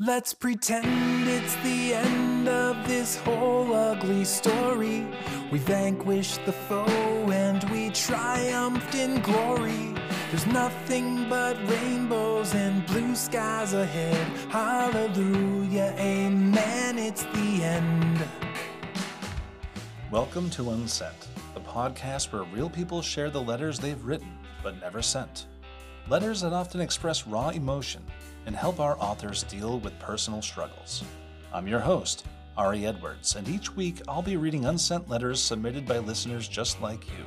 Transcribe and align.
Let's 0.00 0.34
pretend 0.34 1.28
it's 1.28 1.54
the 1.62 1.94
end 1.94 2.48
of 2.48 2.88
this 2.88 3.14
whole 3.18 3.72
ugly 3.72 4.24
story. 4.24 5.06
We 5.52 5.60
vanquished 5.60 6.44
the 6.44 6.50
foe 6.50 7.30
and 7.30 7.62
we 7.70 7.90
triumphed 7.90 8.96
in 8.96 9.20
glory. 9.20 9.94
There's 10.32 10.48
nothing 10.48 11.28
but 11.28 11.56
rainbows 11.68 12.56
and 12.56 12.84
blue 12.86 13.14
skies 13.14 13.72
ahead. 13.72 14.16
Hallelujah, 14.50 15.94
amen, 15.96 16.98
it's 16.98 17.22
the 17.26 17.62
end. 17.62 18.26
Welcome 20.10 20.50
to 20.50 20.70
Unsent, 20.70 21.28
the 21.54 21.60
podcast 21.60 22.32
where 22.32 22.42
real 22.52 22.68
people 22.68 23.00
share 23.00 23.30
the 23.30 23.40
letters 23.40 23.78
they've 23.78 24.04
written 24.04 24.36
but 24.60 24.80
never 24.80 25.02
sent. 25.02 25.46
Letters 26.08 26.40
that 26.40 26.52
often 26.52 26.80
express 26.80 27.28
raw 27.28 27.50
emotion 27.50 28.02
and 28.46 28.54
help 28.54 28.80
our 28.80 28.96
authors 28.98 29.42
deal 29.44 29.78
with 29.80 29.98
personal 29.98 30.42
struggles. 30.42 31.04
I'm 31.52 31.66
your 31.66 31.80
host, 31.80 32.26
Arrey 32.58 32.84
Edwards, 32.84 33.36
and 33.36 33.48
each 33.48 33.74
week 33.74 34.00
I'll 34.06 34.22
be 34.22 34.36
reading 34.36 34.66
unsent 34.66 35.08
letters 35.08 35.40
submitted 35.40 35.86
by 35.86 35.98
listeners 35.98 36.46
just 36.46 36.80
like 36.80 37.06
you. 37.08 37.24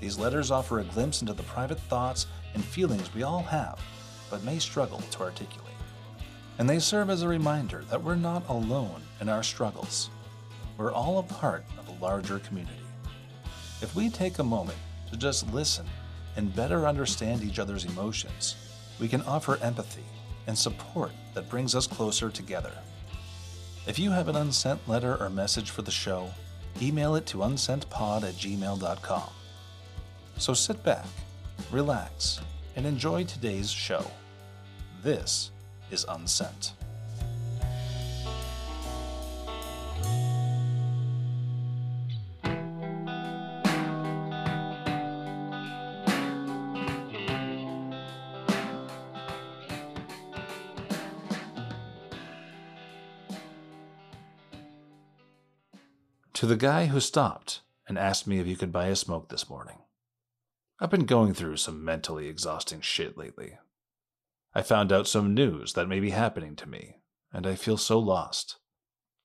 These 0.00 0.18
letters 0.18 0.50
offer 0.50 0.80
a 0.80 0.84
glimpse 0.84 1.20
into 1.20 1.32
the 1.32 1.42
private 1.44 1.78
thoughts 1.78 2.26
and 2.54 2.64
feelings 2.64 3.14
we 3.14 3.22
all 3.22 3.42
have, 3.42 3.80
but 4.30 4.42
may 4.44 4.58
struggle 4.58 4.98
to 4.98 5.20
articulate. 5.22 5.68
And 6.58 6.68
they 6.68 6.78
serve 6.78 7.08
as 7.08 7.22
a 7.22 7.28
reminder 7.28 7.84
that 7.90 8.02
we're 8.02 8.14
not 8.14 8.48
alone 8.48 9.02
in 9.20 9.28
our 9.28 9.42
struggles. 9.42 10.10
We're 10.76 10.92
all 10.92 11.18
a 11.18 11.22
part 11.22 11.64
of 11.78 11.88
a 11.88 12.04
larger 12.04 12.40
community. 12.40 12.74
If 13.80 13.94
we 13.94 14.10
take 14.10 14.38
a 14.38 14.44
moment 14.44 14.78
to 15.10 15.16
just 15.16 15.52
listen 15.52 15.86
and 16.36 16.54
better 16.54 16.86
understand 16.86 17.42
each 17.42 17.58
other's 17.58 17.84
emotions, 17.84 18.56
we 18.98 19.08
can 19.08 19.22
offer 19.22 19.58
empathy 19.62 20.04
and 20.46 20.56
support 20.56 21.12
that 21.34 21.48
brings 21.48 21.74
us 21.74 21.86
closer 21.86 22.30
together. 22.30 22.72
If 23.86 23.98
you 23.98 24.10
have 24.10 24.28
an 24.28 24.36
unsent 24.36 24.80
letter 24.86 25.16
or 25.16 25.28
message 25.28 25.70
for 25.70 25.82
the 25.82 25.90
show, 25.90 26.30
email 26.80 27.16
it 27.16 27.26
to 27.26 27.38
unsentpod 27.38 28.22
at 28.22 28.34
gmail.com. 28.34 29.30
So 30.38 30.54
sit 30.54 30.82
back, 30.84 31.06
relax, 31.70 32.40
and 32.76 32.86
enjoy 32.86 33.24
today's 33.24 33.70
show. 33.70 34.04
This 35.02 35.50
is 35.90 36.04
Unsent. 36.08 36.72
The 56.52 56.58
guy 56.58 56.84
who 56.84 57.00
stopped 57.00 57.62
and 57.88 57.96
asked 57.96 58.26
me 58.26 58.38
if 58.38 58.46
you 58.46 58.58
could 58.58 58.70
buy 58.70 58.88
a 58.88 58.94
smoke 58.94 59.30
this 59.30 59.48
morning. 59.48 59.78
I've 60.78 60.90
been 60.90 61.06
going 61.06 61.32
through 61.32 61.56
some 61.56 61.82
mentally 61.82 62.28
exhausting 62.28 62.82
shit 62.82 63.16
lately. 63.16 63.56
I 64.54 64.60
found 64.60 64.92
out 64.92 65.08
some 65.08 65.32
news 65.32 65.72
that 65.72 65.88
may 65.88 65.98
be 65.98 66.10
happening 66.10 66.54
to 66.56 66.68
me, 66.68 66.98
and 67.32 67.46
I 67.46 67.54
feel 67.54 67.78
so 67.78 67.98
lost. 67.98 68.56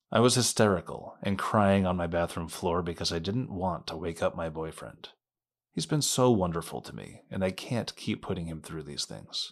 I 0.10 0.22
was 0.22 0.36
hysterical 0.36 1.18
and 1.22 1.38
crying 1.38 1.86
on 1.86 1.98
my 1.98 2.08
bathroom 2.08 2.48
floor 2.48 2.82
because 2.82 3.12
I 3.12 3.20
didn't 3.20 3.52
want 3.52 3.88
to 3.88 3.98
wake 3.98 4.24
up 4.24 4.38
my 4.38 4.48
boyfriend. 4.48 5.10
He's 5.74 5.86
been 5.86 6.02
so 6.02 6.32
wonderful 6.32 6.80
to 6.80 6.96
me, 6.96 7.24
and 7.30 7.44
I 7.44 7.52
can't 7.52 7.94
keep 7.98 8.22
putting 8.22 8.46
him 8.46 8.62
through 8.62 8.84
these 8.84 9.04
things. 9.04 9.52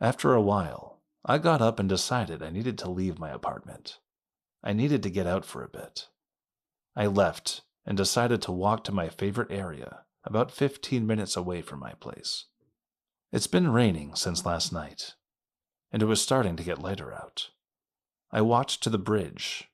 After 0.00 0.32
a 0.32 0.40
while, 0.40 1.02
I 1.22 1.36
got 1.36 1.60
up 1.60 1.78
and 1.78 1.86
decided 1.86 2.42
I 2.42 2.48
needed 2.48 2.78
to 2.78 2.90
leave 2.90 3.18
my 3.18 3.28
apartment. 3.28 3.98
I 4.64 4.72
needed 4.72 5.02
to 5.02 5.10
get 5.10 5.26
out 5.26 5.44
for 5.44 5.62
a 5.62 5.68
bit. 5.68 6.08
I 6.98 7.06
left 7.06 7.62
and 7.86 7.96
decided 7.96 8.42
to 8.42 8.50
walk 8.50 8.82
to 8.84 8.92
my 8.92 9.08
favorite 9.08 9.52
area, 9.52 10.00
about 10.24 10.50
15 10.50 11.06
minutes 11.06 11.36
away 11.36 11.62
from 11.62 11.78
my 11.78 11.92
place. 11.92 12.46
It's 13.30 13.46
been 13.46 13.70
raining 13.70 14.16
since 14.16 14.44
last 14.44 14.72
night, 14.72 15.14
and 15.92 16.02
it 16.02 16.06
was 16.06 16.20
starting 16.20 16.56
to 16.56 16.64
get 16.64 16.82
lighter 16.82 17.14
out. 17.14 17.50
I 18.32 18.40
walked 18.40 18.82
to 18.82 18.90
the 18.90 18.98
bridge. 18.98 19.70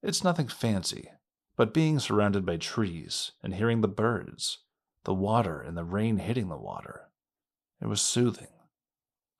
It's 0.00 0.22
nothing 0.22 0.46
fancy, 0.46 1.10
but 1.56 1.74
being 1.74 1.98
surrounded 1.98 2.46
by 2.46 2.58
trees 2.58 3.32
and 3.42 3.56
hearing 3.56 3.80
the 3.80 3.88
birds, 3.88 4.58
the 5.02 5.12
water 5.12 5.60
and 5.60 5.76
the 5.76 5.82
rain 5.82 6.18
hitting 6.18 6.50
the 6.50 6.56
water, 6.56 7.10
it 7.80 7.88
was 7.88 8.00
soothing. 8.00 8.52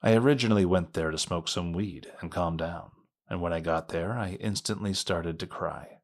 I 0.03 0.15
originally 0.15 0.65
went 0.65 0.95
there 0.95 1.13
to 1.13 1.19
smoke 1.19 1.47
some 1.47 1.73
weed 1.73 2.11
and 2.21 2.33
calm 2.33 2.57
down, 2.57 2.91
and 3.29 3.41
when 3.41 3.53
I 3.53 3.61
got 3.61 3.91
there, 3.91 4.19
I 4.19 4.31
instantly 4.41 4.93
started 4.95 5.39
to 5.39 5.47
cry. 5.47 6.01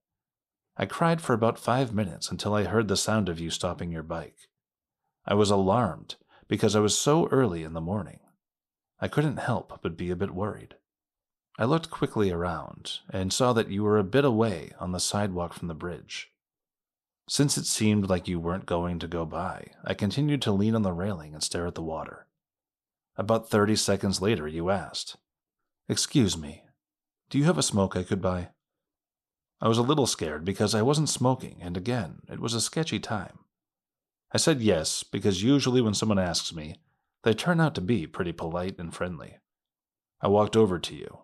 I 0.81 0.87
cried 0.87 1.21
for 1.21 1.35
about 1.35 1.59
five 1.59 1.95
minutes 1.95 2.31
until 2.31 2.55
I 2.55 2.65
heard 2.65 2.89
the 2.89 2.97
sound 2.97 3.29
of 3.29 3.39
you 3.39 3.51
stopping 3.51 3.93
your 3.93 4.03
bike. 4.03 4.49
I 5.27 5.35
was 5.35 5.51
alarmed 5.51 6.15
because 6.49 6.75
I 6.75 6.81
was 6.81 6.97
so 6.97 7.29
early 7.29 7.65
in 7.65 7.75
the 7.75 7.83
morning. 7.83 8.21
I 8.99 9.07
couldn't 9.07 9.37
help 9.37 9.79
but 9.83 9.99
be 9.99 10.09
a 10.09 10.17
bit 10.17 10.31
worried. 10.31 10.77
I 11.59 11.67
looked 11.67 11.91
quickly 11.91 12.31
around 12.31 13.01
and 13.11 13.31
saw 13.31 13.53
that 13.53 13.69
you 13.69 13.83
were 13.83 13.99
a 13.99 14.03
bit 14.03 14.25
away 14.25 14.71
on 14.81 14.93
the 14.93 15.01
sidewalk 15.01 15.53
from 15.53 15.69
the 15.69 15.75
bridge. 15.75 16.33
Since 17.29 17.59
it 17.59 17.67
seemed 17.67 18.09
like 18.09 18.27
you 18.27 18.41
weren't 18.41 18.65
going 18.65 18.99
to 19.01 19.07
go 19.07 19.27
by, 19.27 19.73
I 19.85 19.93
continued 19.93 20.41
to 20.43 20.53
lean 20.53 20.75
on 20.75 20.81
the 20.81 20.95
railing 20.95 21.35
and 21.35 21.43
stare 21.43 21.67
at 21.67 21.75
the 21.75 21.83
water. 21.83 22.27
About 23.19 23.51
30 23.51 23.77
seconds 23.77 24.23
later, 24.23 24.49
you 24.49 24.71
asked, 24.71 25.19
Excuse 25.91 26.39
me, 26.39 26.65
do 27.29 27.37
you 27.37 27.45
have 27.45 27.59
a 27.59 27.63
smoke 27.63 27.97
I 27.97 28.03
could 28.03 28.23
buy? 28.23 28.49
I 29.61 29.69
was 29.69 29.79
a 29.79 29.83
little 29.83 30.07
scared 30.07 30.45
because 30.45 30.75
I 30.75 30.83
wasn't 30.83 31.09
smoking, 31.09 31.59
and 31.61 31.77
again, 31.77 32.21
it 32.29 32.41
was 32.41 32.55
a 32.55 32.61
sketchy 32.61 32.99
time. 32.99 33.41
I 34.33 34.39
said 34.39 34.63
yes 34.63 35.03
because 35.03 35.43
usually 35.43 35.81
when 35.81 35.95
someone 35.95 36.19
asks 36.19 36.55
me, 36.55 36.77
they 37.25 37.35
turn 37.35 37.61
out 37.61 37.75
to 37.75 37.81
be 37.81 38.07
pretty 38.07 38.33
polite 38.33 38.79
and 38.79 38.95
friendly. 38.95 39.39
I 40.21 40.29
walked 40.29 40.57
over 40.57 40.79
to 40.79 40.95
you, 40.95 41.21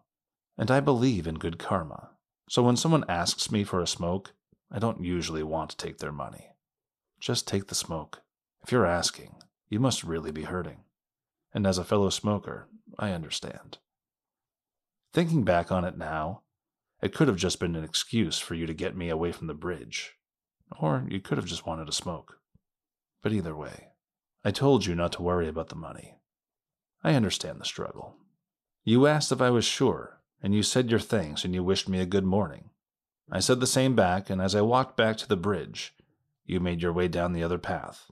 and 0.58 0.70
I 0.70 0.80
believe 0.80 1.26
in 1.26 1.36
good 1.36 1.58
karma, 1.58 2.10
so 2.48 2.62
when 2.62 2.76
someone 2.76 3.04
asks 3.08 3.50
me 3.50 3.64
for 3.64 3.80
a 3.80 3.86
smoke, 3.86 4.32
I 4.70 4.78
don't 4.78 5.02
usually 5.02 5.42
want 5.42 5.70
to 5.70 5.76
take 5.76 5.98
their 5.98 6.12
money. 6.12 6.52
Just 7.20 7.48
take 7.48 7.68
the 7.68 7.74
smoke. 7.74 8.22
If 8.62 8.72
you're 8.72 8.86
asking, 8.86 9.36
you 9.68 9.80
must 9.80 10.04
really 10.04 10.32
be 10.32 10.42
hurting. 10.42 10.84
And 11.54 11.66
as 11.66 11.78
a 11.78 11.84
fellow 11.84 12.10
smoker, 12.10 12.68
I 12.98 13.10
understand. 13.10 13.78
Thinking 15.12 15.44
back 15.44 15.72
on 15.72 15.84
it 15.84 15.96
now, 15.96 16.42
it 17.02 17.14
could 17.14 17.28
have 17.28 17.36
just 17.36 17.60
been 17.60 17.76
an 17.76 17.84
excuse 17.84 18.38
for 18.38 18.54
you 18.54 18.66
to 18.66 18.74
get 18.74 18.96
me 18.96 19.08
away 19.08 19.32
from 19.32 19.46
the 19.46 19.54
bridge. 19.54 20.14
Or 20.80 21.06
you 21.08 21.20
could 21.20 21.38
have 21.38 21.46
just 21.46 21.66
wanted 21.66 21.88
a 21.88 21.92
smoke. 21.92 22.38
But 23.22 23.32
either 23.32 23.54
way, 23.54 23.88
I 24.44 24.50
told 24.50 24.86
you 24.86 24.94
not 24.94 25.12
to 25.12 25.22
worry 25.22 25.48
about 25.48 25.68
the 25.68 25.74
money. 25.76 26.18
I 27.04 27.14
understand 27.14 27.60
the 27.60 27.64
struggle. 27.64 28.16
You 28.84 29.06
asked 29.06 29.32
if 29.32 29.40
I 29.40 29.50
was 29.50 29.64
sure, 29.64 30.20
and 30.42 30.54
you 30.54 30.62
said 30.62 30.90
your 30.90 31.00
thanks 31.00 31.44
and 31.44 31.54
you 31.54 31.62
wished 31.62 31.88
me 31.88 32.00
a 32.00 32.06
good 32.06 32.24
morning. 32.24 32.70
I 33.30 33.40
said 33.40 33.60
the 33.60 33.66
same 33.66 33.96
back, 33.96 34.30
and 34.30 34.40
as 34.40 34.54
I 34.54 34.60
walked 34.60 34.96
back 34.96 35.16
to 35.18 35.28
the 35.28 35.36
bridge, 35.36 35.94
you 36.44 36.60
made 36.60 36.82
your 36.82 36.92
way 36.92 37.08
down 37.08 37.32
the 37.32 37.42
other 37.42 37.58
path. 37.58 38.10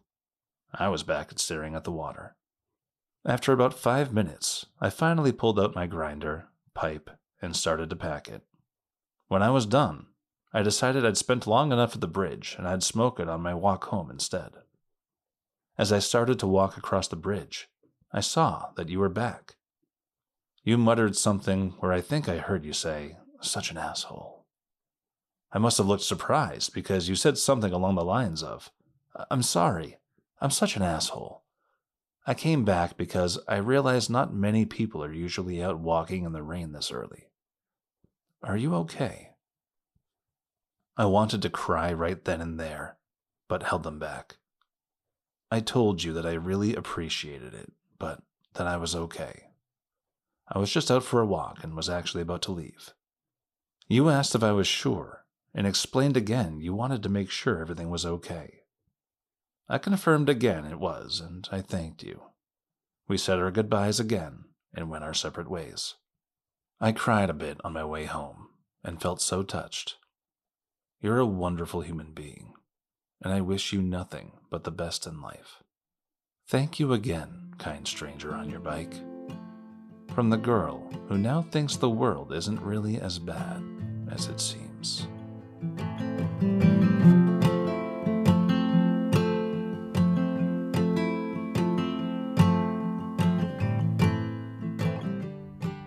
I 0.73 0.89
was 0.89 1.05
back 1.05 1.31
and 1.31 1.39
staring 1.39 1.75
at 1.77 1.85
the 1.85 1.93
water. 1.93 2.37
After 3.25 3.53
about 3.53 3.79
five 3.79 4.13
minutes, 4.13 4.67
I 4.81 4.91
finally 4.91 5.33
pulled 5.33 5.59
out 5.59 5.77
my 5.77 5.87
grinder, 5.87 6.49
pipe, 6.75 7.11
and 7.41 7.55
started 7.55 7.89
to 7.91 7.97
pack 7.97 8.29
it. 8.29 8.43
When 9.29 9.43
I 9.43 9.51
was 9.51 9.67
done, 9.67 10.07
I 10.53 10.63
decided 10.63 11.05
I'd 11.05 11.17
spent 11.17 11.47
long 11.47 11.73
enough 11.73 11.95
at 11.95 12.01
the 12.01 12.07
bridge 12.07 12.55
and 12.59 12.69
I'd 12.69 12.83
smoke 12.83 13.19
it 13.19 13.29
on 13.29 13.41
my 13.41 13.55
walk 13.55 13.85
home 13.85 14.11
instead. 14.11 14.53
As 15.77 15.93
I 15.93 15.99
started 15.99 16.39
to 16.39 16.47
walk 16.47 16.77
across 16.77 17.09
the 17.09 17.17
bridge, 17.17 17.69
I 18.13 18.21
saw 18.21 18.71
that 18.77 18.89
you 18.89 19.01
were 19.01 19.09
back. 19.09 19.57
You 20.63 20.79
muttered 20.79 21.17
something 21.17 21.75
where 21.81 21.93
I 21.93 22.01
think 22.01 22.29
I 22.29 22.39
heard 22.39 22.65
you 22.65 22.73
say, 22.73 23.17
such 23.41 23.71
an 23.71 23.77
asshole. 23.77 24.47
I 25.53 25.59
must 25.59 25.79
have 25.79 25.87
looked 25.87 26.03
surprised 26.03 26.73
because 26.73 27.09
you 27.09 27.17
said 27.17 27.39
something 27.39 27.73
along 27.73 27.97
the 27.97 28.05
lines 28.05 28.43
of, 28.43 28.71
I'm 29.31 29.43
sorry, 29.43 29.99
I'm 30.41 30.51
such 30.51 30.77
an 30.77 30.83
asshole. 30.83 31.43
I 32.27 32.35
came 32.35 32.65
back 32.65 32.97
because 32.97 33.39
I 33.47 33.57
realized 33.57 34.11
not 34.11 34.33
many 34.33 34.65
people 34.65 35.05
are 35.05 35.13
usually 35.13 35.63
out 35.63 35.79
walking 35.79 36.25
in 36.25 36.33
the 36.33 36.43
rain 36.43 36.73
this 36.73 36.91
early. 36.91 37.29
Are 38.45 38.59
you 38.59 38.75
okay? 38.75 39.31
I 40.99 41.07
wanted 41.07 41.41
to 41.43 41.51
cry 41.51 41.93
right 41.95 42.23
then 42.23 42.43
and 42.43 42.61
there, 42.61 42.99
but 43.49 43.63
held 43.63 43.85
them 43.85 43.99
back. 43.99 44.37
I 45.51 45.61
told 45.61 46.03
you 46.03 46.13
that 46.13 46.27
I 46.27 46.35
really 46.35 46.75
appreciated 46.75 47.55
it, 47.55 47.73
but 47.99 48.23
that 48.55 48.67
I 48.67 48.77
was 48.77 48.95
okay. 48.95 49.45
I 50.47 50.59
was 50.59 50.71
just 50.71 50.91
out 50.91 51.05
for 51.05 51.23
a 51.23 51.27
walk 51.27 51.65
and 51.65 51.75
was 51.75 51.89
actually 51.89 52.21
about 52.21 52.43
to 52.43 52.53
leave. 52.53 52.93
You 53.89 54.11
asked 54.11 54.35
if 54.35 54.43
I 54.43 54.53
was 54.53 54.67
sure, 54.67 55.25
and 55.55 55.67
explained 55.67 56.17
again 56.17 56.61
you 56.61 56.75
wanted 56.75 57.03
to 57.05 57.09
make 57.09 57.31
sure 57.31 57.61
everything 57.61 57.89
was 57.89 58.05
okay. 58.05 58.61
I 59.71 59.79
confirmed 59.79 60.29
again 60.29 60.67
it 60.67 60.79
was, 60.79 61.19
and 61.19 61.49
I 61.51 61.63
thanked 61.63 62.03
you. 62.03 62.25
We 63.09 63.17
said 63.17 63.39
our 63.39 63.51
goodbyes 63.51 63.99
again 63.99 64.45
and 64.75 64.91
went 64.91 65.05
our 65.05 65.15
separate 65.15 65.49
ways. 65.51 65.95
I 66.81 66.93
cried 66.93 67.31
a 67.31 67.35
bit 67.35 67.59
on 67.65 67.73
my 67.73 67.85
way 67.85 68.05
home 68.05 68.49
and 68.83 69.01
felt 69.01 69.21
so 69.21 69.43
touched. 69.43 69.97
You're 71.01 71.19
a 71.19 71.27
wonderful 71.27 71.83
human 71.83 72.13
being, 72.13 72.55
and 73.23 73.33
I 73.33 73.41
wish 73.41 73.73
you 73.73 73.81
nothing 73.81 74.33
but 74.51 74.65
the 74.65 74.71
best 74.71 75.07
in 75.07 75.21
life. 75.21 75.63
Thank 76.49 76.79
you 76.79 76.93
again, 76.93 77.55
kind 77.59 77.87
stranger 77.87 78.35
on 78.35 78.51
your 78.51 78.61
bike. 78.61 78.95
From 80.15 80.31
the 80.31 80.37
girl 80.37 80.91
who 81.09 81.19
now 81.19 81.43
thinks 81.43 81.77
the 81.77 81.91
world 81.91 82.33
isn't 82.33 82.61
really 82.61 83.01
as 83.01 83.19
bad 83.19 83.63
as 84.11 84.27
it 84.27 84.41
seems. 84.41 85.07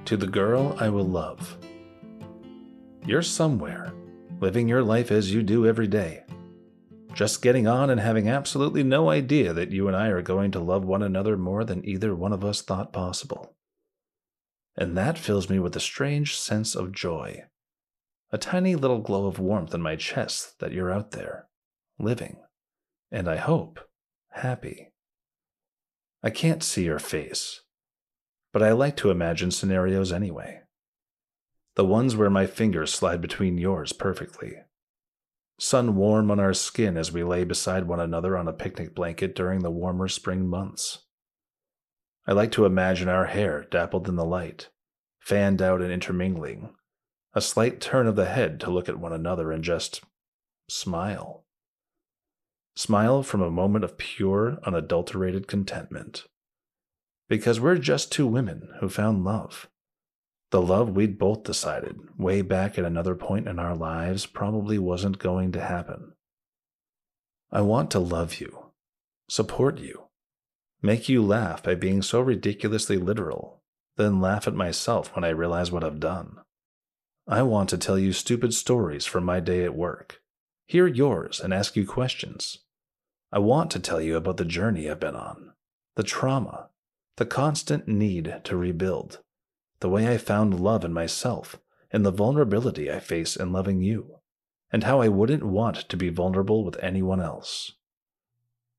To 0.07 0.15
the 0.15 0.25
girl 0.25 0.73
I 0.79 0.87
will 0.87 1.03
love. 1.03 1.57
You're 3.05 3.21
somewhere, 3.21 3.91
living 4.39 4.69
your 4.69 4.81
life 4.81 5.11
as 5.11 5.33
you 5.33 5.43
do 5.43 5.67
every 5.67 5.87
day. 5.87 6.23
Just 7.13 7.41
getting 7.41 7.67
on 7.67 7.89
and 7.89 7.99
having 7.99 8.29
absolutely 8.29 8.83
no 8.83 9.09
idea 9.09 9.51
that 9.51 9.71
you 9.71 9.85
and 9.89 9.97
I 9.97 10.07
are 10.07 10.21
going 10.21 10.51
to 10.51 10.61
love 10.61 10.85
one 10.85 11.03
another 11.03 11.35
more 11.35 11.65
than 11.65 11.85
either 11.85 12.15
one 12.15 12.31
of 12.31 12.45
us 12.45 12.61
thought 12.61 12.93
possible. 12.93 13.57
And 14.77 14.95
that 14.95 15.17
fills 15.17 15.49
me 15.49 15.59
with 15.59 15.75
a 15.75 15.81
strange 15.81 16.37
sense 16.37 16.73
of 16.73 16.93
joy. 16.93 17.43
A 18.31 18.37
tiny 18.37 18.77
little 18.77 18.99
glow 18.99 19.25
of 19.25 19.39
warmth 19.39 19.73
in 19.73 19.81
my 19.81 19.97
chest 19.97 20.59
that 20.59 20.71
you're 20.71 20.89
out 20.89 21.11
there, 21.11 21.49
living, 21.99 22.37
and 23.11 23.27
I 23.27 23.35
hope, 23.35 23.81
happy. 24.29 24.93
I 26.23 26.29
can't 26.29 26.63
see 26.63 26.85
your 26.85 26.99
face, 26.99 27.59
but 28.53 28.63
I 28.63 28.71
like 28.71 28.95
to 28.97 29.11
imagine 29.11 29.51
scenarios 29.51 30.11
anyway. 30.11 30.61
The 31.75 31.85
ones 31.85 32.15
where 32.15 32.29
my 32.29 32.47
fingers 32.47 32.93
slide 32.93 33.21
between 33.21 33.57
yours 33.57 33.93
perfectly. 33.93 34.55
Sun 35.59 35.95
warm 35.95 36.31
on 36.31 36.39
our 36.39 36.53
skin 36.53 36.97
as 36.97 37.11
we 37.11 37.23
lay 37.23 37.43
beside 37.43 37.87
one 37.87 37.99
another 37.99 38.37
on 38.37 38.47
a 38.47 38.53
picnic 38.53 38.95
blanket 38.95 39.35
during 39.35 39.61
the 39.61 39.71
warmer 39.71 40.07
spring 40.07 40.47
months. 40.47 40.99
I 42.25 42.33
like 42.33 42.51
to 42.53 42.65
imagine 42.65 43.09
our 43.09 43.25
hair 43.25 43.65
dappled 43.69 44.07
in 44.07 44.15
the 44.15 44.25
light, 44.25 44.69
fanned 45.19 45.61
out 45.61 45.81
and 45.81 45.91
intermingling, 45.91 46.73
a 47.33 47.41
slight 47.41 47.79
turn 47.79 48.07
of 48.07 48.15
the 48.15 48.25
head 48.25 48.59
to 48.61 48.71
look 48.71 48.89
at 48.89 48.99
one 48.99 49.13
another 49.13 49.51
and 49.51 49.63
just 49.63 50.01
smile. 50.69 51.45
Smile 52.75 53.23
from 53.23 53.41
a 53.41 53.49
moment 53.49 53.83
of 53.83 53.97
pure, 53.97 54.57
unadulterated 54.63 55.47
contentment 55.47 56.25
because 57.27 57.59
we're 57.59 57.77
just 57.77 58.11
two 58.11 58.27
women 58.27 58.69
who 58.79 58.89
found 58.89 59.23
love. 59.23 59.67
The 60.51 60.61
love 60.61 60.95
we'd 60.95 61.19
both 61.19 61.43
decided, 61.43 61.97
way 62.17 62.41
back 62.41 62.77
at 62.77 62.85
another 62.85 63.15
point 63.15 63.47
in 63.47 63.59
our 63.59 63.75
lives, 63.75 64.25
probably 64.25 64.79
wasn't 64.79 65.19
going 65.19 65.51
to 65.51 65.61
happen. 65.61 66.13
I 67.51 67.61
want 67.61 67.91
to 67.91 67.99
love 67.99 68.39
you, 68.39 68.71
support 69.29 69.79
you, 69.79 70.03
make 70.81 71.09
you 71.09 71.21
laugh 71.21 71.63
by 71.63 71.75
being 71.75 72.01
so 72.01 72.21
ridiculously 72.21 72.97
literal, 72.97 73.61
then 73.97 74.21
laugh 74.21 74.47
at 74.47 74.53
myself 74.53 75.13
when 75.15 75.25
I 75.25 75.29
realize 75.29 75.71
what 75.71 75.83
I've 75.83 75.99
done. 75.99 76.37
I 77.27 77.41
want 77.41 77.69
to 77.69 77.77
tell 77.77 77.99
you 77.99 78.13
stupid 78.13 78.53
stories 78.53 79.05
from 79.05 79.25
my 79.25 79.41
day 79.41 79.65
at 79.65 79.75
work, 79.75 80.21
hear 80.65 80.87
yours, 80.87 81.41
and 81.41 81.53
ask 81.53 81.75
you 81.75 81.85
questions. 81.85 82.59
I 83.33 83.39
want 83.39 83.69
to 83.71 83.79
tell 83.79 83.99
you 83.99 84.15
about 84.15 84.37
the 84.37 84.45
journey 84.45 84.89
I've 84.89 85.01
been 85.01 85.15
on, 85.15 85.51
the 85.95 86.03
trauma, 86.03 86.69
the 87.17 87.25
constant 87.25 87.87
need 87.87 88.41
to 88.43 88.55
rebuild, 88.55 89.21
the 89.79 89.89
way 89.89 90.07
I 90.07 90.17
found 90.17 90.59
love 90.59 90.85
in 90.85 90.93
myself, 90.93 91.59
and 91.91 92.05
the 92.05 92.11
vulnerability 92.11 92.91
I 92.91 92.99
face 92.99 93.35
in 93.35 93.51
loving 93.51 93.81
you, 93.81 94.19
and 94.71 94.83
how 94.83 95.01
I 95.01 95.07
wouldn't 95.07 95.43
want 95.43 95.89
to 95.89 95.97
be 95.97 96.09
vulnerable 96.09 96.63
with 96.63 96.81
anyone 96.81 97.19
else. 97.19 97.71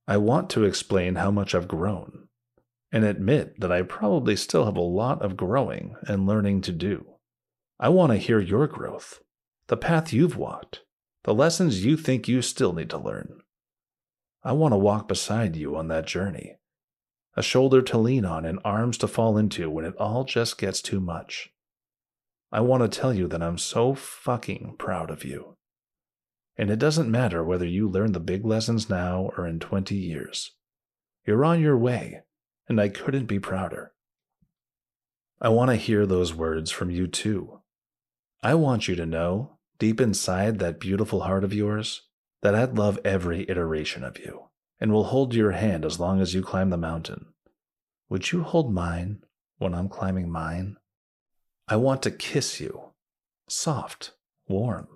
I 0.06 0.19
want 0.19 0.50
to 0.50 0.64
explain 0.64 1.17
how 1.17 1.32
much 1.32 1.52
I've 1.52 1.67
grown, 1.67 2.29
and 2.93 3.05
admit 3.05 3.58
that 3.61 3.73
I 3.73 3.82
probably 3.82 4.37
still 4.37 4.67
have 4.67 4.76
a 4.76 4.81
lot 4.81 5.20
of 5.20 5.37
growing 5.37 5.96
and 6.06 6.26
learning 6.26 6.61
to 6.62 6.73
do. 6.73 7.06
I 7.81 7.88
want 7.88 8.12
to 8.12 8.19
hear 8.19 8.38
your 8.38 8.69
growth, 8.69 9.20
the 9.67 9.76
path 9.76 10.12
you've 10.12 10.37
walked, 10.37 10.82
the 11.25 11.35
lessons 11.35 11.85
you 11.85 11.96
think 11.96 12.29
you 12.29 12.40
still 12.43 12.73
need 12.73 12.90
to 12.90 12.99
learn. 12.99 13.40
I 14.44 14.52
want 14.52 14.73
to 14.73 14.79
walk 14.79 15.08
beside 15.08 15.56
you 15.56 15.76
on 15.76 15.88
that 15.88 16.06
journey 16.06 16.58
a 17.38 17.43
shoulder 17.43 17.81
to 17.81 17.96
lean 17.96 18.25
on, 18.25 18.44
and 18.44 18.58
arms 18.64 18.99
to 18.99 19.06
fall 19.06 19.38
into 19.38 19.70
when 19.70 19.85
it 19.85 19.94
all 19.96 20.25
just 20.25 20.58
gets 20.58 20.82
too 20.82 20.99
much. 20.99 21.52
I 22.50 22.61
want 22.61 22.82
to 22.82 23.00
tell 23.00 23.14
you 23.14 23.29
that 23.29 23.40
I'm 23.40 23.58
so 23.58 23.94
fucking 23.94 24.75
proud 24.76 25.08
of 25.08 25.25
you. 25.25 25.55
And 26.56 26.69
it 26.69 26.81
doesn't 26.81 27.08
matter 27.08 27.44
whether 27.44 27.64
you 27.64 27.88
learn 27.88 28.11
the 28.11 28.19
big 28.19 28.44
lessons 28.44 28.90
now 28.90 29.31
or 29.37 29.46
in 29.46 29.61
20 29.61 29.94
years. 29.94 30.56
You're 31.25 31.44
on 31.44 31.61
your 31.61 31.79
way, 31.79 32.23
and 32.69 32.81
I 32.81 32.88
couldn't 32.88 33.26
be 33.26 33.38
prouder. 33.38 33.93
I 35.40 35.50
want 35.50 35.70
to 35.70 35.76
hear 35.76 36.06
those 36.06 36.35
words 36.35 36.73
from 36.73 36.90
you 36.90 37.06
too. 37.06 37.61
I 38.43 38.56
want 38.56 38.88
you 38.88 38.96
to 38.96 39.06
know, 39.06 39.58
deep 39.79 40.00
inside 40.00 40.58
that 40.58 40.81
beautiful 40.81 41.20
heart 41.20 41.44
of 41.44 41.55
yours, 41.55 42.02
that 42.43 42.56
I'd 42.56 42.76
love 42.76 42.99
every 43.05 43.49
iteration 43.49 44.02
of 44.02 44.19
you 44.19 44.48
and 44.81 44.93
will 44.93 45.05
hold 45.05 45.35
your 45.35 45.53
hand 45.53 45.85
as 45.85 45.99
long 45.99 46.21
as 46.21 46.35
you 46.35 46.43
climb 46.43 46.71
the 46.71 46.77
mountain. 46.77 47.27
Would 48.09 48.33
you 48.33 48.43
hold 48.43 48.73
mine 48.73 49.23
when 49.59 49.75
I'm 49.75 49.89
climbing 49.89 50.31
mine? 50.31 50.77
I 51.67 51.77
want 51.77 52.03
to 52.05 52.11
kiss 52.11 52.61
you, 52.61 52.93
soft, 53.49 54.13
warm. 54.47 54.89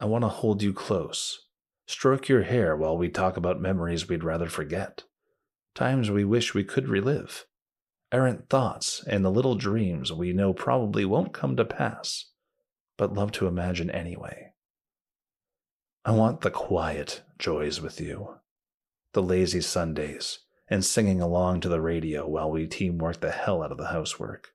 I 0.00 0.04
want 0.04 0.22
to 0.22 0.28
hold 0.28 0.62
you 0.62 0.72
close, 0.72 1.46
stroke 1.86 2.28
your 2.28 2.42
hair 2.42 2.76
while 2.76 2.96
we 2.96 3.08
talk 3.08 3.36
about 3.36 3.60
memories 3.60 4.08
we'd 4.08 4.22
rather 4.22 4.48
forget, 4.48 5.02
times 5.74 6.10
we 6.10 6.24
wish 6.24 6.54
we 6.54 6.62
could 6.62 6.88
relive, 6.88 7.46
errant 8.12 8.48
thoughts 8.48 9.02
and 9.08 9.24
the 9.24 9.30
little 9.30 9.56
dreams 9.56 10.12
we 10.12 10.32
know 10.32 10.52
probably 10.52 11.04
won't 11.04 11.32
come 11.32 11.56
to 11.56 11.64
pass, 11.64 12.26
but 12.96 13.14
love 13.14 13.32
to 13.32 13.46
imagine 13.46 13.90
anyway. 13.90 14.52
I 16.04 16.12
want 16.12 16.42
the 16.42 16.50
quiet 16.50 17.22
joys 17.38 17.80
with 17.80 18.00
you, 18.00 18.36
the 19.12 19.22
lazy 19.22 19.60
Sundays, 19.60 20.40
and 20.68 20.84
singing 20.84 21.20
along 21.20 21.60
to 21.60 21.68
the 21.68 21.80
radio 21.80 22.26
while 22.26 22.50
we 22.50 22.66
teamwork 22.66 23.20
the 23.20 23.30
hell 23.30 23.62
out 23.62 23.72
of 23.72 23.78
the 23.78 23.88
housework. 23.88 24.52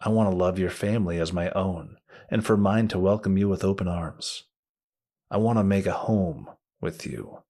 I 0.00 0.08
want 0.10 0.30
to 0.30 0.36
love 0.36 0.58
your 0.58 0.70
family 0.70 1.18
as 1.18 1.32
my 1.32 1.50
own, 1.50 1.96
and 2.30 2.44
for 2.44 2.56
mine 2.56 2.88
to 2.88 2.98
welcome 2.98 3.38
you 3.38 3.48
with 3.48 3.64
open 3.64 3.88
arms. 3.88 4.44
I 5.30 5.36
want 5.36 5.58
to 5.58 5.64
make 5.64 5.86
a 5.86 5.92
home 5.92 6.48
with 6.80 7.06
you, 7.06 7.42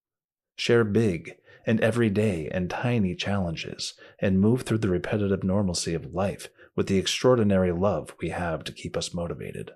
share 0.57 0.85
big 0.85 1.37
and 1.67 1.81
everyday 1.81 2.49
and 2.49 2.71
tiny 2.71 3.15
challenges, 3.15 3.95
and 4.21 4.41
move 4.41 4.63
through 4.63 4.79
the 4.79 4.89
repetitive 4.89 5.45
normalcy 5.45 5.95
of 5.95 6.15
life 6.15 6.49
with 6.75 6.87
the 6.87 6.99
extraordinary 6.99 7.73
love 7.73 8.15
we 8.21 8.31
have 8.31 8.65
to 8.65 8.73
keep 8.73 8.97
us 8.97 9.13
motivated. 9.13 9.73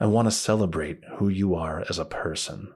I 0.00 0.06
want 0.06 0.26
to 0.26 0.32
celebrate 0.32 1.00
who 1.16 1.28
you 1.28 1.54
are 1.54 1.84
as 1.88 1.98
a 1.98 2.04
person 2.04 2.74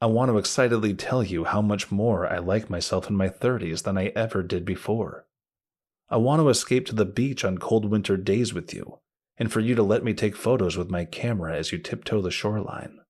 I 0.00 0.06
want 0.06 0.30
to 0.30 0.38
excitedly 0.38 0.94
tell 0.94 1.22
you 1.22 1.44
how 1.44 1.62
much 1.62 1.90
more 1.90 2.26
I 2.26 2.38
like 2.38 2.68
myself 2.68 3.08
in 3.08 3.16
my 3.16 3.28
30s 3.28 3.84
than 3.84 3.96
I 3.96 4.06
ever 4.08 4.42
did 4.42 4.64
before. 4.64 5.26
I 6.10 6.16
want 6.16 6.40
to 6.40 6.48
escape 6.48 6.86
to 6.86 6.94
the 6.94 7.04
beach 7.04 7.44
on 7.44 7.58
cold 7.58 7.86
winter 7.86 8.16
days 8.16 8.52
with 8.52 8.74
you, 8.74 8.98
and 9.38 9.50
for 9.50 9.60
you 9.60 9.74
to 9.74 9.82
let 9.82 10.04
me 10.04 10.12
take 10.12 10.36
photos 10.36 10.76
with 10.76 10.90
my 10.90 11.04
camera 11.04 11.56
as 11.56 11.72
you 11.72 11.78
tiptoe 11.78 12.20
the 12.20 12.30
shoreline. 12.30 13.00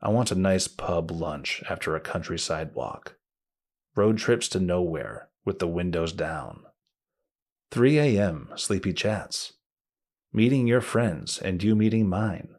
I 0.00 0.10
want 0.10 0.30
a 0.30 0.36
nice 0.36 0.68
pub 0.68 1.10
lunch 1.10 1.62
after 1.68 1.94
a 1.94 2.00
countryside 2.00 2.74
walk. 2.74 3.16
Road 3.94 4.18
trips 4.18 4.48
to 4.50 4.60
nowhere 4.60 5.28
with 5.44 5.58
the 5.58 5.66
windows 5.66 6.12
down. 6.12 6.64
3 7.70 7.98
a.m. 7.98 8.50
sleepy 8.56 8.92
chats. 8.92 9.54
Meeting 10.32 10.66
your 10.66 10.80
friends 10.80 11.38
and 11.38 11.62
you 11.62 11.74
meeting 11.74 12.08
mine 12.08 12.57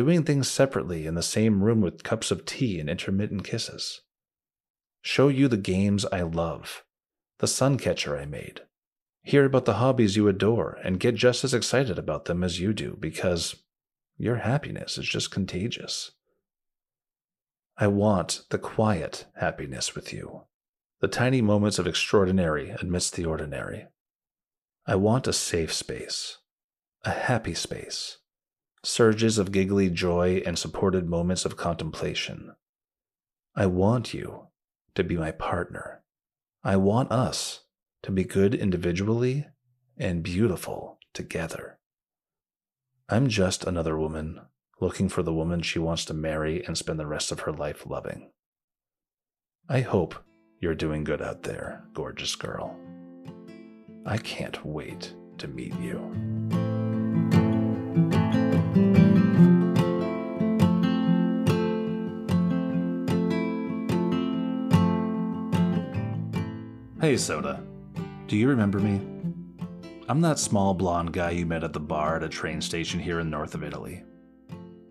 doing 0.00 0.22
things 0.22 0.48
separately 0.48 1.06
in 1.06 1.14
the 1.14 1.22
same 1.22 1.62
room 1.62 1.82
with 1.82 2.02
cups 2.02 2.30
of 2.30 2.46
tea 2.46 2.80
and 2.80 2.88
intermittent 2.88 3.44
kisses. 3.44 4.00
Show 5.02 5.28
you 5.28 5.46
the 5.46 5.58
games 5.58 6.06
I 6.06 6.22
love, 6.22 6.84
the 7.40 7.46
sun 7.46 7.76
catcher 7.76 8.16
I 8.16 8.24
made. 8.24 8.62
Hear 9.24 9.44
about 9.44 9.66
the 9.66 9.74
hobbies 9.74 10.16
you 10.16 10.26
adore 10.26 10.78
and 10.82 10.98
get 10.98 11.16
just 11.16 11.44
as 11.44 11.52
excited 11.52 11.98
about 11.98 12.24
them 12.24 12.42
as 12.42 12.58
you 12.58 12.72
do 12.72 12.96
because 12.98 13.56
your 14.16 14.36
happiness 14.36 14.96
is 14.96 15.06
just 15.06 15.30
contagious. 15.30 16.12
I 17.76 17.86
want 17.86 18.44
the 18.48 18.58
quiet 18.58 19.26
happiness 19.34 19.94
with 19.94 20.14
you, 20.14 20.44
the 21.00 21.08
tiny 21.08 21.42
moments 21.42 21.78
of 21.78 21.86
extraordinary 21.86 22.70
amidst 22.80 23.16
the 23.16 23.26
ordinary. 23.26 23.88
I 24.86 24.94
want 24.94 25.28
a 25.28 25.34
safe 25.34 25.74
space, 25.74 26.38
a 27.04 27.10
happy 27.10 27.52
space, 27.52 28.16
surges 28.82 29.38
of 29.38 29.52
giggly 29.52 29.90
joy 29.90 30.42
and 30.46 30.58
supported 30.58 31.08
moments 31.08 31.44
of 31.44 31.56
contemplation. 31.56 32.54
I 33.54 33.66
want 33.66 34.14
you 34.14 34.48
to 34.94 35.04
be 35.04 35.16
my 35.16 35.32
partner. 35.32 36.02
I 36.64 36.76
want 36.76 37.12
us 37.12 37.64
to 38.02 38.10
be 38.10 38.24
good 38.24 38.54
individually 38.54 39.46
and 39.96 40.22
beautiful 40.22 40.98
together. 41.12 41.78
I'm 43.08 43.28
just 43.28 43.64
another 43.64 43.98
woman 43.98 44.40
looking 44.80 45.08
for 45.08 45.22
the 45.22 45.34
woman 45.34 45.60
she 45.62 45.78
wants 45.78 46.04
to 46.06 46.14
marry 46.14 46.64
and 46.64 46.76
spend 46.76 46.98
the 46.98 47.06
rest 47.06 47.30
of 47.32 47.40
her 47.40 47.52
life 47.52 47.84
loving. 47.86 48.30
I 49.68 49.80
hope 49.80 50.14
you're 50.58 50.74
doing 50.74 51.04
good 51.04 51.20
out 51.20 51.42
there, 51.42 51.84
gorgeous 51.92 52.34
girl. 52.34 52.76
I 54.06 54.16
can't 54.16 54.64
wait 54.64 55.14
to 55.38 55.48
meet 55.48 55.78
you. 55.80 56.39
Hey, 67.10 67.16
Soda. 67.16 67.60
Do 68.28 68.36
you 68.36 68.46
remember 68.46 68.78
me? 68.78 69.00
I'm 70.08 70.20
that 70.20 70.38
small 70.38 70.74
blonde 70.74 71.12
guy 71.12 71.30
you 71.30 71.44
met 71.44 71.64
at 71.64 71.72
the 71.72 71.80
bar 71.80 72.14
at 72.14 72.22
a 72.22 72.28
train 72.28 72.60
station 72.60 73.00
here 73.00 73.18
in 73.18 73.28
north 73.28 73.56
of 73.56 73.64
Italy. 73.64 74.04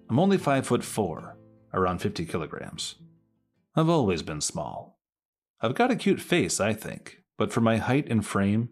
I'm 0.10 0.20
only 0.20 0.38
five 0.38 0.68
foot 0.68 0.84
four, 0.84 1.38
around 1.74 2.00
50 2.00 2.26
kilograms. 2.26 2.96
I've 3.74 3.88
always 3.88 4.22
been 4.22 4.42
small. 4.42 5.00
I've 5.62 5.76
got 5.76 5.92
a 5.92 5.96
cute 5.96 6.20
face, 6.20 6.60
I 6.60 6.74
think, 6.74 7.24
but 7.38 7.54
for 7.54 7.62
my 7.62 7.78
height 7.78 8.10
and 8.10 8.26
frame, 8.26 8.72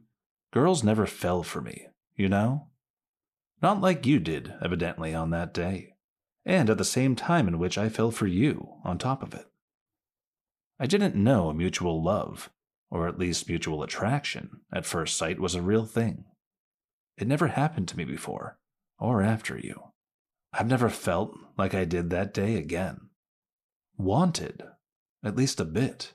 girls 0.51 0.83
never 0.83 1.05
fell 1.05 1.41
for 1.41 1.61
me, 1.61 1.87
you 2.17 2.27
know? 2.27 2.67
Not 3.61 3.79
like 3.79 4.05
you 4.05 4.19
did, 4.19 4.55
evidently, 4.61 5.15
on 5.15 5.29
that 5.29 5.53
day, 5.53 5.93
and 6.45 6.69
at 6.69 6.77
the 6.77 6.83
same 6.83 7.15
time 7.15 7.47
in 7.47 7.59
which 7.59 7.77
I 7.77 7.87
fell 7.87 8.11
for 8.11 8.27
you 8.27 8.73
on 8.83 8.97
top 8.97 9.23
of 9.23 9.33
it. 9.33 9.45
I 10.81 10.85
didn't 10.85 11.15
know 11.15 11.53
mutual 11.53 12.03
love, 12.03 12.49
or 12.89 13.07
at 13.07 13.19
least 13.19 13.49
mutual 13.49 13.83
attraction, 13.83 14.61
at 14.73 14.85
first 14.85 15.17
sight 15.17 15.39
was 15.39 15.55
a 15.55 15.61
real 15.61 15.85
thing. 15.85 16.25
It 17.17 17.27
never 17.27 17.47
happened 17.47 17.87
to 17.89 17.97
me 17.97 18.05
before, 18.05 18.59
or 18.99 19.21
after 19.21 19.57
you. 19.57 19.91
I've 20.53 20.67
never 20.67 20.89
felt 20.89 21.37
like 21.57 21.73
I 21.73 21.85
did 21.85 22.09
that 22.09 22.33
day 22.33 22.55
again. 22.55 23.09
Wanted, 23.97 24.63
at 25.23 25.35
least 25.35 25.59
a 25.59 25.65
bit, 25.65 26.13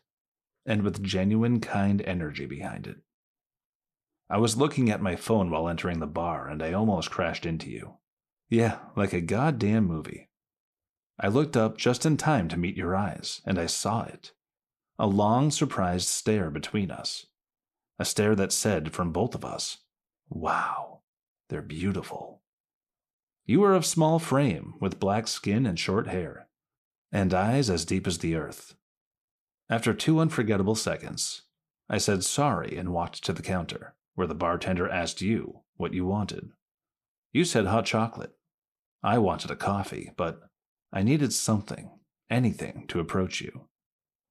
and 0.64 0.82
with 0.82 1.02
genuine 1.02 1.60
kind 1.60 2.00
energy 2.02 2.46
behind 2.46 2.86
it. 2.86 2.96
I 4.30 4.38
was 4.38 4.56
looking 4.56 4.90
at 4.90 5.02
my 5.02 5.16
phone 5.16 5.50
while 5.50 5.68
entering 5.68 5.98
the 5.98 6.06
bar 6.06 6.48
and 6.48 6.62
I 6.62 6.72
almost 6.72 7.10
crashed 7.10 7.44
into 7.44 7.70
you. 7.70 7.98
Yeah, 8.48 8.78
like 8.96 9.12
a 9.12 9.20
goddamn 9.20 9.84
movie. 9.84 10.30
I 11.18 11.28
looked 11.28 11.56
up 11.56 11.76
just 11.76 12.06
in 12.06 12.16
time 12.16 12.48
to 12.48 12.58
meet 12.58 12.76
your 12.76 12.96
eyes, 12.96 13.42
and 13.44 13.58
I 13.58 13.66
saw 13.66 14.04
it. 14.04 14.32
A 15.02 15.08
long, 15.08 15.50
surprised 15.50 16.06
stare 16.06 16.48
between 16.48 16.92
us. 16.92 17.26
A 17.98 18.04
stare 18.04 18.36
that 18.36 18.52
said 18.52 18.92
from 18.92 19.10
both 19.10 19.34
of 19.34 19.44
us, 19.44 19.78
Wow, 20.28 21.00
they're 21.48 21.60
beautiful. 21.60 22.42
You 23.44 23.58
were 23.58 23.74
of 23.74 23.84
small 23.84 24.20
frame, 24.20 24.74
with 24.80 25.00
black 25.00 25.26
skin 25.26 25.66
and 25.66 25.76
short 25.76 26.06
hair, 26.06 26.46
and 27.10 27.34
eyes 27.34 27.68
as 27.68 27.84
deep 27.84 28.06
as 28.06 28.18
the 28.18 28.36
earth. 28.36 28.76
After 29.68 29.92
two 29.92 30.20
unforgettable 30.20 30.76
seconds, 30.76 31.42
I 31.90 31.98
said 31.98 32.22
sorry 32.22 32.76
and 32.76 32.92
walked 32.92 33.24
to 33.24 33.32
the 33.32 33.42
counter, 33.42 33.96
where 34.14 34.28
the 34.28 34.36
bartender 34.36 34.88
asked 34.88 35.20
you 35.20 35.62
what 35.78 35.94
you 35.94 36.06
wanted. 36.06 36.52
You 37.32 37.44
said 37.44 37.66
hot 37.66 37.86
chocolate. 37.86 38.36
I 39.02 39.18
wanted 39.18 39.50
a 39.50 39.56
coffee, 39.56 40.12
but 40.16 40.42
I 40.92 41.02
needed 41.02 41.32
something, 41.32 41.90
anything, 42.30 42.84
to 42.86 43.00
approach 43.00 43.40
you. 43.40 43.66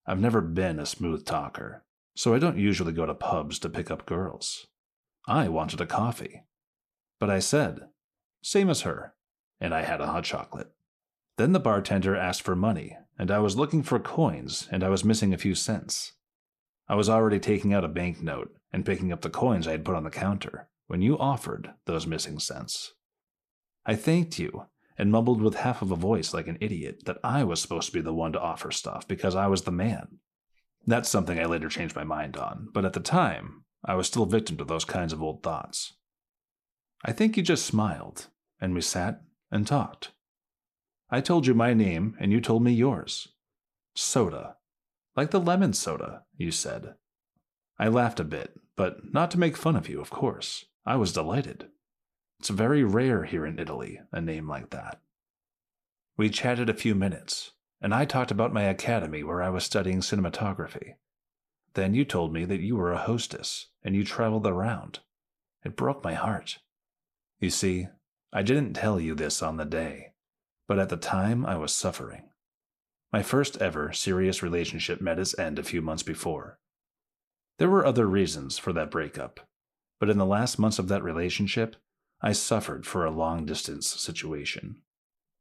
I've 0.06 0.20
never 0.20 0.42
been 0.42 0.80
a 0.80 0.86
smooth 0.86 1.26
talker, 1.26 1.84
so 2.16 2.34
I 2.34 2.40
don't 2.40 2.58
usually 2.58 2.94
go 2.94 3.06
to 3.06 3.14
pubs 3.14 3.60
to 3.60 3.70
pick 3.70 3.92
up 3.92 4.06
girls. 4.06 4.68
I 5.28 5.48
wanted 5.48 5.80
a 5.82 5.86
coffee. 5.86 6.44
But 7.20 7.30
I 7.30 7.40
said, 7.40 7.82
same 8.42 8.70
as 8.70 8.82
her, 8.82 9.14
and 9.60 9.74
I 9.74 9.84
had 9.84 10.02
a 10.02 10.08
hot 10.08 10.24
chocolate. 10.24 10.72
Then 11.38 11.52
the 11.52 11.60
bartender 11.60 12.16
asked 12.16 12.42
for 12.42 12.56
money, 12.56 12.98
and 13.18 13.30
I 13.30 13.40
was 13.40 13.56
looking 13.56 13.84
for 13.84 14.00
coins, 14.00 14.68
and 14.72 14.84
I 14.84 14.90
was 14.90 15.06
missing 15.06 15.34
a 15.34 15.38
few 15.38 15.54
cents. 15.54 16.14
I 16.88 16.96
was 16.96 17.10
already 17.10 17.40
taking 17.40 17.74
out 17.74 17.86
a 17.86 17.88
banknote 17.88 18.54
and 18.74 18.86
picking 18.86 19.12
up 19.12 19.22
the 19.22 19.30
coins 19.30 19.68
I 19.68 19.72
had 19.72 19.86
put 19.86 19.96
on 19.96 20.04
the 20.04 20.10
counter 20.10 20.68
when 20.88 21.02
you 21.02 21.18
offered 21.18 21.74
those 21.86 22.08
missing 22.08 22.40
cents. 22.40 22.94
I 23.86 23.96
thanked 23.96 24.40
you 24.40 24.66
and 25.02 25.12
mumbled 25.12 25.42
with 25.42 25.56
half 25.56 25.82
of 25.82 25.90
a 25.90 25.96
voice 25.96 26.32
like 26.32 26.48
an 26.48 26.60
idiot 26.62 27.06
that 27.06 27.18
I 27.24 27.44
was 27.44 27.60
supposed 27.60 27.88
to 27.88 27.94
be 27.94 28.02
the 28.02 28.14
one 28.14 28.34
to 28.34 28.40
offer 28.40 28.70
stuff 28.70 29.08
because 29.08 29.36
I 29.36 29.48
was 29.48 29.64
the 29.64 29.72
man. 29.72 30.20
That's 30.86 31.10
something 31.10 31.40
I 31.40 31.46
later 31.46 31.70
changed 31.70 31.96
my 31.96 32.04
mind 32.04 32.38
on, 32.38 32.68
but 32.72 32.86
at 32.86 32.94
the 32.94 33.00
time, 33.00 33.64
I 33.84 33.96
was 33.96 34.06
still 34.06 34.28
victim 34.28 34.58
to 34.58 34.64
those 34.64 34.86
kinds 34.86 35.12
of 35.12 35.20
old 35.20 35.42
thoughts. 35.42 35.94
I 37.04 37.14
think 37.14 37.36
you 37.36 37.42
just 37.42 37.66
smiled, 37.66 38.28
and 38.60 38.76
we 38.76 38.82
sat 38.82 39.24
and 39.50 39.66
talked. 39.66 40.12
I 41.10 41.20
told 41.20 41.48
you 41.48 41.56
my 41.56 41.74
name, 41.74 42.16
and 42.20 42.32
you 42.32 42.40
told 42.40 42.64
me 42.64 42.72
yours. 42.72 43.28
Soda. 43.96 44.58
Like 45.16 45.32
the 45.32 45.40
lemon 45.40 45.74
soda, 45.74 46.26
you 46.38 46.52
said. 46.52 46.94
I 47.80 47.88
laughed 47.88 48.20
a 48.20 48.24
bit, 48.24 48.54
but 48.76 49.12
not 49.12 49.32
to 49.32 49.40
make 49.40 49.58
fun 49.58 49.76
of 49.76 49.90
you, 49.90 50.00
of 50.00 50.12
course. 50.12 50.66
I 50.86 50.96
was 50.98 51.12
delighted. 51.12 51.70
It's 52.42 52.50
very 52.50 52.84
rare 52.84 53.26
here 53.26 53.46
in 53.46 53.60
Italy, 53.60 54.02
a 54.12 54.20
name 54.20 54.50
like 54.50 54.72
that. 54.72 55.00
We 56.18 56.32
chatted 56.32 56.72
a 56.72 56.74
few 56.74 56.96
minutes, 56.96 57.52
and 57.80 57.94
I 57.94 58.04
talked 58.04 58.32
about 58.32 58.52
my 58.52 58.64
academy 58.64 59.24
where 59.24 59.44
I 59.44 59.52
was 59.52 59.64
studying 59.64 60.00
cinematography. 60.00 60.96
Then 61.76 61.94
you 61.94 62.04
told 62.04 62.34
me 62.34 62.46
that 62.46 62.60
you 62.60 62.78
were 62.78 62.94
a 62.94 62.98
hostess 62.98 63.68
and 63.84 63.96
you 63.96 64.04
traveled 64.04 64.48
around. 64.48 65.02
It 65.64 65.76
broke 65.76 66.04
my 66.04 66.16
heart. 66.16 66.58
You 67.40 67.52
see, 67.52 67.90
I 68.34 68.42
didn't 68.42 68.74
tell 68.74 69.00
you 69.00 69.14
this 69.14 69.44
on 69.44 69.58
the 69.58 69.64
day, 69.64 70.14
but 70.68 70.80
at 70.80 70.90
the 70.90 70.98
time 70.98 71.46
I 71.46 71.58
was 71.58 71.72
suffering. 71.72 72.24
My 73.14 73.22
first 73.22 73.62
ever 73.62 73.94
serious 73.94 74.42
relationship 74.42 75.00
met 75.00 75.20
its 75.20 75.38
end 75.38 75.60
a 75.60 75.64
few 75.64 75.84
months 75.84 76.02
before. 76.02 76.58
There 77.60 77.70
were 77.70 77.86
other 77.86 78.08
reasons 78.08 78.58
for 78.58 78.74
that 78.74 78.90
breakup, 78.90 79.42
but 80.00 80.10
in 80.10 80.18
the 80.18 80.26
last 80.26 80.58
months 80.58 80.80
of 80.80 80.88
that 80.88 81.04
relationship, 81.04 81.76
I 82.22 82.34
suffered 82.34 82.86
for 82.86 83.04
a 83.04 83.12
long 83.12 83.46
distance 83.46 83.88
situation. 83.88 84.82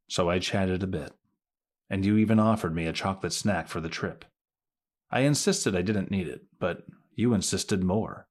So 0.09 0.31
I 0.31 0.39
chatted 0.39 0.83
a 0.83 0.89
bit, 0.89 1.13
and 1.89 2.05
you 2.05 2.17
even 2.17 2.41
offered 2.41 2.75
me 2.75 2.87
a 2.87 2.93
chocolate 2.93 3.33
snack 3.33 3.69
for 3.69 3.81
the 3.81 3.89
trip. 3.89 4.25
I 5.11 5.21
insisted 5.21 5.77
I 5.77 5.83
didn't 5.83 6.11
need 6.11 6.29
it, 6.29 6.43
but 6.59 6.85
you 7.15 7.35
insisted 7.35 7.83
more. 7.83 8.29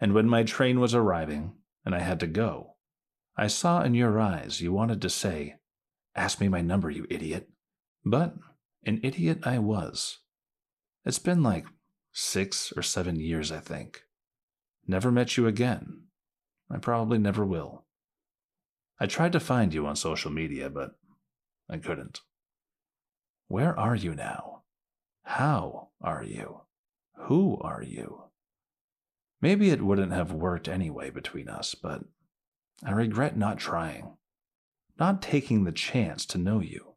And 0.00 0.14
when 0.14 0.28
my 0.28 0.42
train 0.42 0.80
was 0.80 0.94
arriving 0.94 1.54
and 1.84 1.94
I 1.94 2.00
had 2.00 2.20
to 2.20 2.26
go, 2.26 2.74
I 3.36 3.46
saw 3.46 3.82
in 3.82 3.94
your 3.94 4.18
eyes 4.18 4.60
you 4.60 4.72
wanted 4.72 5.00
to 5.02 5.10
say, 5.10 5.56
Ask 6.16 6.40
me 6.40 6.48
my 6.48 6.60
number, 6.60 6.90
you 6.90 7.06
idiot. 7.08 7.48
But 8.04 8.34
an 8.84 9.00
idiot 9.02 9.46
I 9.46 9.58
was. 9.58 10.18
It's 11.04 11.18
been 11.18 11.42
like 11.42 11.66
six 12.12 12.72
or 12.76 12.82
seven 12.82 13.20
years, 13.20 13.52
I 13.52 13.60
think. 13.60 14.02
Never 14.86 15.12
met 15.12 15.36
you 15.36 15.46
again. 15.46 16.04
I 16.70 16.78
probably 16.78 17.18
never 17.18 17.44
will. 17.44 17.84
I 18.98 19.06
tried 19.06 19.32
to 19.32 19.40
find 19.40 19.74
you 19.74 19.86
on 19.86 19.96
social 19.96 20.30
media, 20.30 20.70
but 20.70 20.92
I 21.68 21.78
couldn't. 21.78 22.20
Where 23.48 23.78
are 23.78 23.96
you 23.96 24.14
now? 24.14 24.62
How 25.24 25.88
are 26.00 26.22
you? 26.22 26.60
Who 27.14 27.58
are 27.60 27.82
you? 27.82 28.24
Maybe 29.40 29.70
it 29.70 29.82
wouldn't 29.82 30.12
have 30.12 30.32
worked 30.32 30.68
anyway 30.68 31.10
between 31.10 31.48
us, 31.48 31.74
but 31.74 32.04
I 32.84 32.92
regret 32.92 33.36
not 33.36 33.58
trying, 33.58 34.16
not 34.98 35.22
taking 35.22 35.64
the 35.64 35.72
chance 35.72 36.26
to 36.26 36.38
know 36.38 36.60
you. 36.60 36.94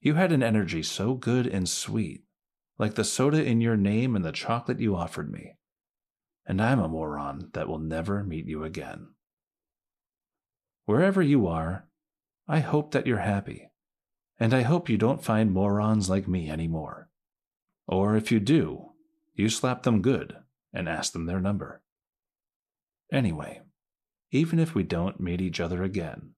You 0.00 0.14
had 0.14 0.32
an 0.32 0.42
energy 0.42 0.82
so 0.82 1.14
good 1.14 1.46
and 1.46 1.68
sweet, 1.68 2.24
like 2.78 2.94
the 2.94 3.04
soda 3.04 3.42
in 3.42 3.60
your 3.60 3.76
name 3.76 4.14
and 4.14 4.24
the 4.24 4.32
chocolate 4.32 4.80
you 4.80 4.94
offered 4.96 5.32
me. 5.32 5.56
And 6.46 6.60
I'm 6.60 6.80
a 6.80 6.88
moron 6.88 7.50
that 7.52 7.68
will 7.68 7.78
never 7.78 8.24
meet 8.24 8.46
you 8.46 8.64
again. 8.64 9.08
Wherever 10.84 11.22
you 11.22 11.46
are, 11.46 11.86
I 12.48 12.58
hope 12.58 12.90
that 12.90 13.06
you're 13.06 13.18
happy, 13.18 13.70
and 14.38 14.52
I 14.52 14.62
hope 14.62 14.88
you 14.88 14.98
don't 14.98 15.24
find 15.24 15.52
morons 15.52 16.10
like 16.10 16.26
me 16.26 16.50
anymore. 16.50 17.08
Or 17.86 18.16
if 18.16 18.32
you 18.32 18.40
do, 18.40 18.92
you 19.34 19.48
slap 19.48 19.84
them 19.84 20.02
good 20.02 20.36
and 20.72 20.88
ask 20.88 21.12
them 21.12 21.26
their 21.26 21.40
number. 21.40 21.82
Anyway, 23.12 23.62
even 24.32 24.58
if 24.58 24.74
we 24.74 24.82
don't 24.82 25.20
meet 25.20 25.40
each 25.40 25.60
other 25.60 25.82
again. 25.82 26.30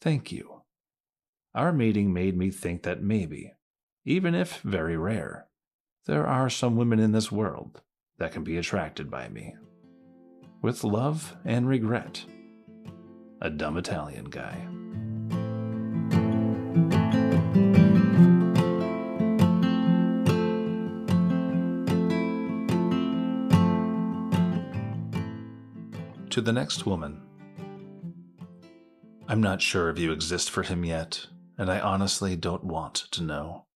Thank 0.00 0.30
you. 0.30 0.62
Our 1.54 1.72
meeting 1.72 2.12
made 2.12 2.36
me 2.36 2.50
think 2.50 2.82
that 2.82 3.02
maybe, 3.02 3.54
even 4.04 4.34
if 4.34 4.60
very 4.60 4.96
rare, 4.96 5.46
there 6.04 6.26
are 6.26 6.50
some 6.50 6.76
women 6.76 6.98
in 6.98 7.12
this 7.12 7.32
world 7.32 7.80
that 8.18 8.32
can 8.32 8.44
be 8.44 8.56
attracted 8.56 9.10
by 9.10 9.28
me. 9.28 9.54
With 10.62 10.84
love 10.84 11.36
and 11.44 11.68
regret, 11.68 12.24
a 13.40 13.50
dumb 13.50 13.76
Italian 13.76 14.24
guy. 14.24 14.66
To 26.30 26.40
the 26.42 26.52
next 26.52 26.84
woman. 26.84 27.22
I'm 29.28 29.40
not 29.40 29.62
sure 29.62 29.88
if 29.88 29.98
you 29.98 30.12
exist 30.12 30.50
for 30.50 30.62
him 30.62 30.84
yet, 30.84 31.26
and 31.56 31.70
I 31.70 31.80
honestly 31.80 32.36
don't 32.36 32.64
want 32.64 32.94
to 33.12 33.22
know. 33.22 33.66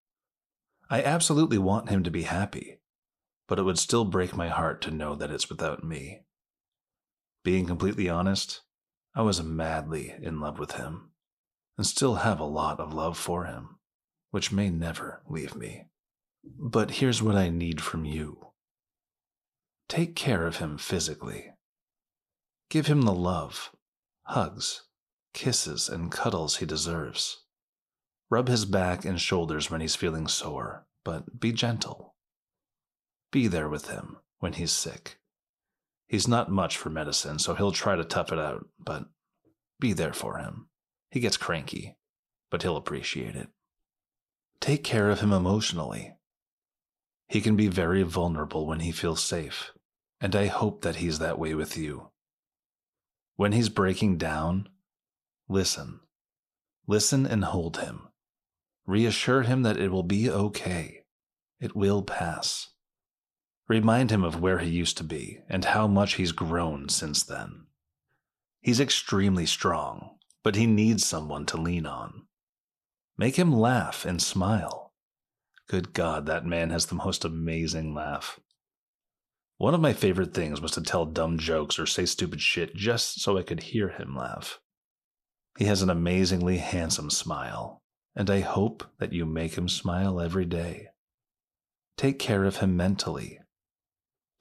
I 0.90 1.02
absolutely 1.02 1.58
want 1.58 1.88
him 1.88 2.02
to 2.02 2.10
be 2.10 2.22
happy, 2.22 2.79
but 3.50 3.58
it 3.58 3.64
would 3.64 3.80
still 3.80 4.04
break 4.04 4.36
my 4.36 4.46
heart 4.46 4.80
to 4.80 4.92
know 4.92 5.16
that 5.16 5.32
it's 5.32 5.50
without 5.50 5.82
me. 5.82 6.20
Being 7.42 7.66
completely 7.66 8.08
honest, 8.08 8.60
I 9.12 9.22
was 9.22 9.42
madly 9.42 10.14
in 10.22 10.38
love 10.38 10.60
with 10.60 10.72
him, 10.76 11.10
and 11.76 11.84
still 11.84 12.14
have 12.14 12.38
a 12.38 12.44
lot 12.44 12.78
of 12.78 12.94
love 12.94 13.18
for 13.18 13.46
him, 13.46 13.80
which 14.30 14.52
may 14.52 14.70
never 14.70 15.24
leave 15.28 15.56
me. 15.56 15.86
But 16.44 16.92
here's 16.92 17.24
what 17.24 17.34
I 17.34 17.48
need 17.48 17.80
from 17.80 18.04
you 18.04 18.52
take 19.88 20.14
care 20.14 20.46
of 20.46 20.58
him 20.58 20.78
physically. 20.78 21.50
Give 22.68 22.86
him 22.86 23.02
the 23.02 23.12
love, 23.12 23.72
hugs, 24.26 24.84
kisses, 25.34 25.88
and 25.88 26.12
cuddles 26.12 26.58
he 26.58 26.66
deserves. 26.66 27.42
Rub 28.30 28.46
his 28.46 28.64
back 28.64 29.04
and 29.04 29.20
shoulders 29.20 29.72
when 29.72 29.80
he's 29.80 29.96
feeling 29.96 30.28
sore, 30.28 30.86
but 31.02 31.40
be 31.40 31.50
gentle. 31.50 32.09
Be 33.30 33.46
there 33.46 33.68
with 33.68 33.88
him 33.88 34.16
when 34.38 34.54
he's 34.54 34.72
sick. 34.72 35.18
He's 36.08 36.26
not 36.26 36.50
much 36.50 36.76
for 36.76 36.90
medicine, 36.90 37.38
so 37.38 37.54
he'll 37.54 37.70
try 37.70 37.94
to 37.94 38.04
tough 38.04 38.32
it 38.32 38.38
out, 38.38 38.66
but 38.78 39.04
be 39.78 39.92
there 39.92 40.12
for 40.12 40.38
him. 40.38 40.68
He 41.10 41.20
gets 41.20 41.36
cranky, 41.36 41.96
but 42.50 42.62
he'll 42.62 42.76
appreciate 42.76 43.36
it. 43.36 43.48
Take 44.60 44.82
care 44.82 45.10
of 45.10 45.20
him 45.20 45.32
emotionally. 45.32 46.16
He 47.28 47.40
can 47.40 47.54
be 47.54 47.68
very 47.68 48.02
vulnerable 48.02 48.66
when 48.66 48.80
he 48.80 48.90
feels 48.90 49.22
safe, 49.22 49.70
and 50.20 50.34
I 50.34 50.46
hope 50.46 50.82
that 50.82 50.96
he's 50.96 51.20
that 51.20 51.38
way 51.38 51.54
with 51.54 51.76
you. 51.78 52.10
When 53.36 53.52
he's 53.52 53.68
breaking 53.68 54.18
down, 54.18 54.68
listen. 55.48 56.00
Listen 56.86 57.24
and 57.24 57.44
hold 57.44 57.76
him. 57.76 58.08
Reassure 58.84 59.42
him 59.42 59.62
that 59.62 59.76
it 59.76 59.92
will 59.92 60.02
be 60.02 60.28
okay. 60.28 61.04
It 61.60 61.76
will 61.76 62.02
pass. 62.02 62.70
Remind 63.70 64.10
him 64.10 64.24
of 64.24 64.40
where 64.40 64.58
he 64.58 64.68
used 64.68 64.96
to 64.96 65.04
be 65.04 65.42
and 65.48 65.64
how 65.64 65.86
much 65.86 66.14
he's 66.14 66.32
grown 66.32 66.88
since 66.88 67.22
then. 67.22 67.66
He's 68.60 68.80
extremely 68.80 69.46
strong, 69.46 70.16
but 70.42 70.56
he 70.56 70.66
needs 70.66 71.06
someone 71.06 71.46
to 71.46 71.56
lean 71.56 71.86
on. 71.86 72.24
Make 73.16 73.36
him 73.36 73.52
laugh 73.52 74.04
and 74.04 74.20
smile. 74.20 74.92
Good 75.68 75.92
God, 75.92 76.26
that 76.26 76.44
man 76.44 76.70
has 76.70 76.86
the 76.86 76.96
most 76.96 77.24
amazing 77.24 77.94
laugh. 77.94 78.40
One 79.56 79.72
of 79.72 79.80
my 79.80 79.92
favorite 79.92 80.34
things 80.34 80.60
was 80.60 80.72
to 80.72 80.82
tell 80.82 81.06
dumb 81.06 81.38
jokes 81.38 81.78
or 81.78 81.86
say 81.86 82.06
stupid 82.06 82.40
shit 82.40 82.74
just 82.74 83.20
so 83.20 83.38
I 83.38 83.44
could 83.44 83.62
hear 83.62 83.90
him 83.90 84.16
laugh. 84.16 84.58
He 85.56 85.66
has 85.66 85.80
an 85.80 85.90
amazingly 85.90 86.58
handsome 86.58 87.08
smile, 87.08 87.84
and 88.16 88.30
I 88.30 88.40
hope 88.40 88.82
that 88.98 89.12
you 89.12 89.24
make 89.24 89.56
him 89.56 89.68
smile 89.68 90.20
every 90.20 90.44
day. 90.44 90.88
Take 91.96 92.18
care 92.18 92.42
of 92.42 92.56
him 92.56 92.76
mentally 92.76 93.39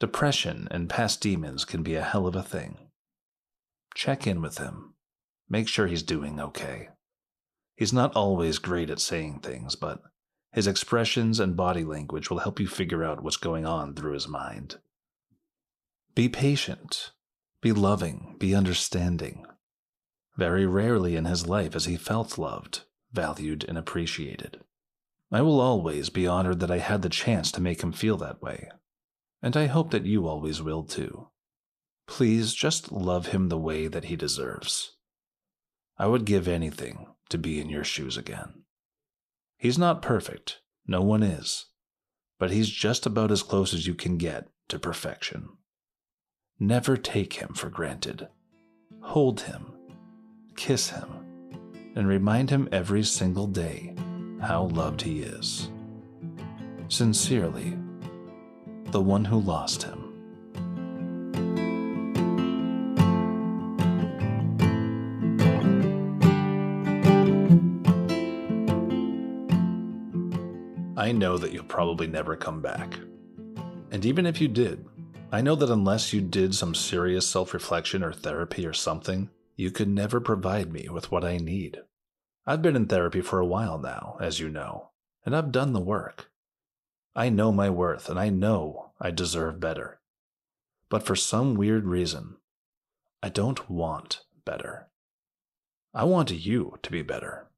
Depression 0.00 0.66
and 0.70 0.88
past 0.88 1.20
demons 1.20 1.66
can 1.66 1.82
be 1.82 1.94
a 1.94 2.02
hell 2.02 2.26
of 2.26 2.34
a 2.34 2.42
thing. 2.42 2.78
Check 3.94 4.26
in 4.26 4.40
with 4.40 4.56
him. 4.56 4.94
Make 5.46 5.68
sure 5.68 5.86
he's 5.86 6.02
doing 6.02 6.40
okay. 6.40 6.88
He's 7.76 7.92
not 7.92 8.16
always 8.16 8.58
great 8.58 8.88
at 8.88 8.98
saying 8.98 9.40
things, 9.40 9.76
but 9.76 10.00
his 10.52 10.66
expressions 10.66 11.38
and 11.38 11.54
body 11.54 11.84
language 11.84 12.30
will 12.30 12.38
help 12.38 12.58
you 12.58 12.66
figure 12.66 13.04
out 13.04 13.22
what's 13.22 13.36
going 13.36 13.66
on 13.66 13.94
through 13.94 14.14
his 14.14 14.26
mind. 14.26 14.78
Be 16.14 16.30
patient. 16.30 17.10
Be 17.60 17.72
loving. 17.72 18.36
Be 18.38 18.54
understanding. 18.54 19.44
Very 20.34 20.64
rarely 20.64 21.14
in 21.14 21.26
his 21.26 21.46
life 21.46 21.74
has 21.74 21.84
he 21.84 21.96
felt 21.96 22.38
loved, 22.38 22.84
valued, 23.12 23.66
and 23.68 23.76
appreciated. 23.76 24.60
I 25.30 25.42
will 25.42 25.60
always 25.60 26.08
be 26.08 26.26
honored 26.26 26.60
that 26.60 26.70
I 26.70 26.78
had 26.78 27.02
the 27.02 27.10
chance 27.10 27.52
to 27.52 27.60
make 27.60 27.82
him 27.82 27.92
feel 27.92 28.16
that 28.16 28.40
way 28.40 28.70
and 29.42 29.56
I 29.56 29.66
hope 29.66 29.90
that 29.90 30.06
you 30.06 30.26
always 30.26 30.60
will 30.62 30.82
too. 30.82 31.28
Please 32.06 32.54
just 32.54 32.90
love 32.90 33.28
him 33.28 33.48
the 33.48 33.58
way 33.58 33.86
that 33.86 34.04
he 34.04 34.16
deserves. 34.16 34.96
I 35.98 36.06
would 36.06 36.24
give 36.24 36.48
anything 36.48 37.06
to 37.28 37.38
be 37.38 37.60
in 37.60 37.68
your 37.68 37.84
shoes 37.84 38.16
again. 38.16 38.64
He's 39.56 39.78
not 39.78 40.02
perfect, 40.02 40.60
no 40.86 41.02
one 41.02 41.22
is, 41.22 41.66
but 42.38 42.50
he's 42.50 42.70
just 42.70 43.06
about 43.06 43.30
as 43.30 43.42
close 43.42 43.74
as 43.74 43.86
you 43.86 43.94
can 43.94 44.16
get 44.16 44.48
to 44.68 44.78
perfection. 44.78 45.50
Never 46.58 46.96
take 46.96 47.34
him 47.34 47.54
for 47.54 47.70
granted. 47.70 48.28
Hold 49.02 49.42
him, 49.42 49.72
kiss 50.56 50.90
him, 50.90 51.08
and 51.94 52.06
remind 52.06 52.50
him 52.50 52.68
every 52.72 53.02
single 53.02 53.46
day 53.46 53.94
how 54.40 54.64
loved 54.64 55.02
he 55.02 55.20
is. 55.20 55.70
Sincerely, 56.88 57.78
the 58.92 59.00
one 59.00 59.24
who 59.24 59.40
lost 59.40 59.82
him. 59.82 60.10
I 70.96 71.12
know 71.12 71.38
that 71.38 71.52
you'll 71.52 71.64
probably 71.64 72.06
never 72.06 72.36
come 72.36 72.60
back. 72.60 72.98
And 73.90 74.04
even 74.04 74.26
if 74.26 74.40
you 74.40 74.48
did, 74.48 74.86
I 75.32 75.40
know 75.40 75.54
that 75.54 75.70
unless 75.70 76.12
you 76.12 76.20
did 76.20 76.54
some 76.54 76.74
serious 76.74 77.26
self 77.26 77.54
reflection 77.54 78.04
or 78.04 78.12
therapy 78.12 78.66
or 78.66 78.72
something, 78.72 79.30
you 79.56 79.70
could 79.70 79.88
never 79.88 80.20
provide 80.20 80.72
me 80.72 80.88
with 80.88 81.10
what 81.10 81.24
I 81.24 81.38
need. 81.38 81.78
I've 82.46 82.62
been 82.62 82.76
in 82.76 82.86
therapy 82.86 83.20
for 83.20 83.38
a 83.38 83.46
while 83.46 83.78
now, 83.78 84.16
as 84.20 84.40
you 84.40 84.48
know, 84.48 84.90
and 85.24 85.36
I've 85.36 85.52
done 85.52 85.72
the 85.72 85.80
work. 85.80 86.29
I 87.14 87.28
know 87.28 87.50
my 87.50 87.70
worth 87.70 88.08
and 88.08 88.18
I 88.18 88.28
know 88.28 88.92
I 89.00 89.10
deserve 89.10 89.58
better. 89.58 90.00
But 90.88 91.02
for 91.04 91.16
some 91.16 91.54
weird 91.54 91.84
reason, 91.84 92.36
I 93.22 93.28
don't 93.28 93.68
want 93.68 94.22
better. 94.44 94.88
I 95.92 96.04
want 96.04 96.30
you 96.30 96.78
to 96.82 96.90
be 96.90 97.02
better. 97.02 97.48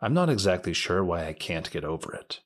I'm 0.00 0.14
not 0.14 0.30
exactly 0.30 0.72
sure 0.72 1.04
why 1.04 1.26
I 1.26 1.32
can't 1.32 1.70
get 1.70 1.84
over 1.84 2.14
it, 2.14 2.40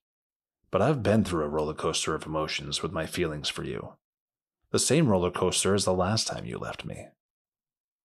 but 0.71 0.83
I've 0.83 1.03
been 1.03 1.23
through 1.23 1.45
a 1.45 1.49
roller 1.49 1.75
coaster 1.75 2.15
of 2.15 2.27
emotions 2.27 2.83
with 2.83 2.93
my 2.93 3.07
feelings 3.07 3.49
for 3.49 3.62
you. 3.62 3.95
The 4.71 4.79
same 4.79 5.09
roller 5.09 5.31
coaster 5.31 5.75
as 5.75 5.85
the 5.85 5.93
last 5.93 6.27
time 6.27 6.47
you 6.47 6.59
left 6.59 6.85
me. 6.85 7.09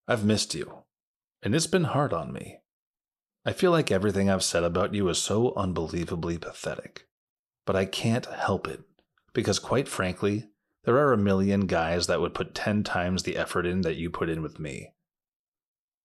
I've 0.08 0.26
missed 0.26 0.54
you, 0.54 0.84
and 1.42 1.56
it's 1.56 1.68
been 1.68 1.86
hard 1.86 2.14
on 2.14 2.34
me. 2.34 2.60
I 3.46 3.54
feel 3.54 3.72
like 3.72 3.90
everything 3.90 4.30
I've 4.30 4.44
said 4.44 4.64
about 4.64 4.94
you 4.94 5.08
is 5.10 5.18
so 5.18 5.54
unbelievably 5.56 6.40
pathetic 6.40 7.08
but 7.68 7.76
I 7.76 7.86
can't 7.86 8.26
help 8.26 8.66
it 8.66 8.80
because, 9.34 9.60
quite 9.60 9.90
frankly, 9.90 10.46
there 10.86 10.98
are 10.98 11.12
a 11.12 11.18
million 11.18 11.68
guys 11.68 12.08
that 12.08 12.22
would 12.22 12.34
put 12.34 12.56
10 12.56 12.84
times 12.84 13.24
the 13.24 13.36
effort 13.36 13.66
in 13.66 13.82
that 13.82 13.98
you 13.98 14.10
put 14.10 14.30
in 14.30 14.42
with 14.42 14.58
me. 14.58 14.94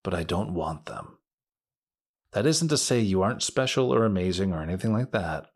But 0.02 0.12
I 0.12 0.24
don't 0.24 0.54
want 0.54 0.86
them. 0.86 1.18
That 2.32 2.46
isn't 2.46 2.66
to 2.68 2.76
say 2.76 2.98
you 2.98 3.22
aren't 3.22 3.44
special 3.44 3.94
or 3.94 4.04
amazing 4.04 4.52
or 4.52 4.60
anything 4.60 4.92
like 4.92 5.12
that. 5.12 5.46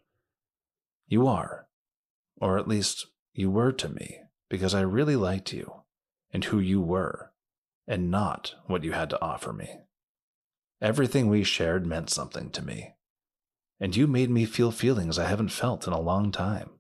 You 1.09 1.27
are. 1.27 1.67
Or 2.41 2.57
at 2.57 2.69
least 2.69 3.07
you 3.35 3.51
were 3.51 3.73
to 3.73 3.89
me, 3.89 4.21
because 4.49 4.75
I 4.75 4.83
really 4.83 5.17
liked 5.17 5.53
you 5.53 5.83
and 6.33 6.45
who 6.45 6.61
you 6.61 6.81
were, 6.81 7.33
and 7.89 8.13
not 8.13 8.55
what 8.67 8.85
you 8.85 8.93
had 8.93 9.11
to 9.11 9.21
offer 9.21 9.53
me. 9.53 9.81
Everything 10.81 11.29
we 11.29 11.43
shared 11.43 11.85
meant 11.85 12.11
something 12.11 12.51
to 12.51 12.65
me 12.65 12.96
and 13.79 13.95
you 13.95 14.07
made 14.07 14.31
me 14.31 14.45
feel 14.45 14.71
feelings 14.71 15.19
I 15.19 15.29
haven't 15.29 15.51
felt 15.51 15.87
in 15.87 15.93
a 15.93 16.01
long 16.01 16.33
time. 16.33 16.71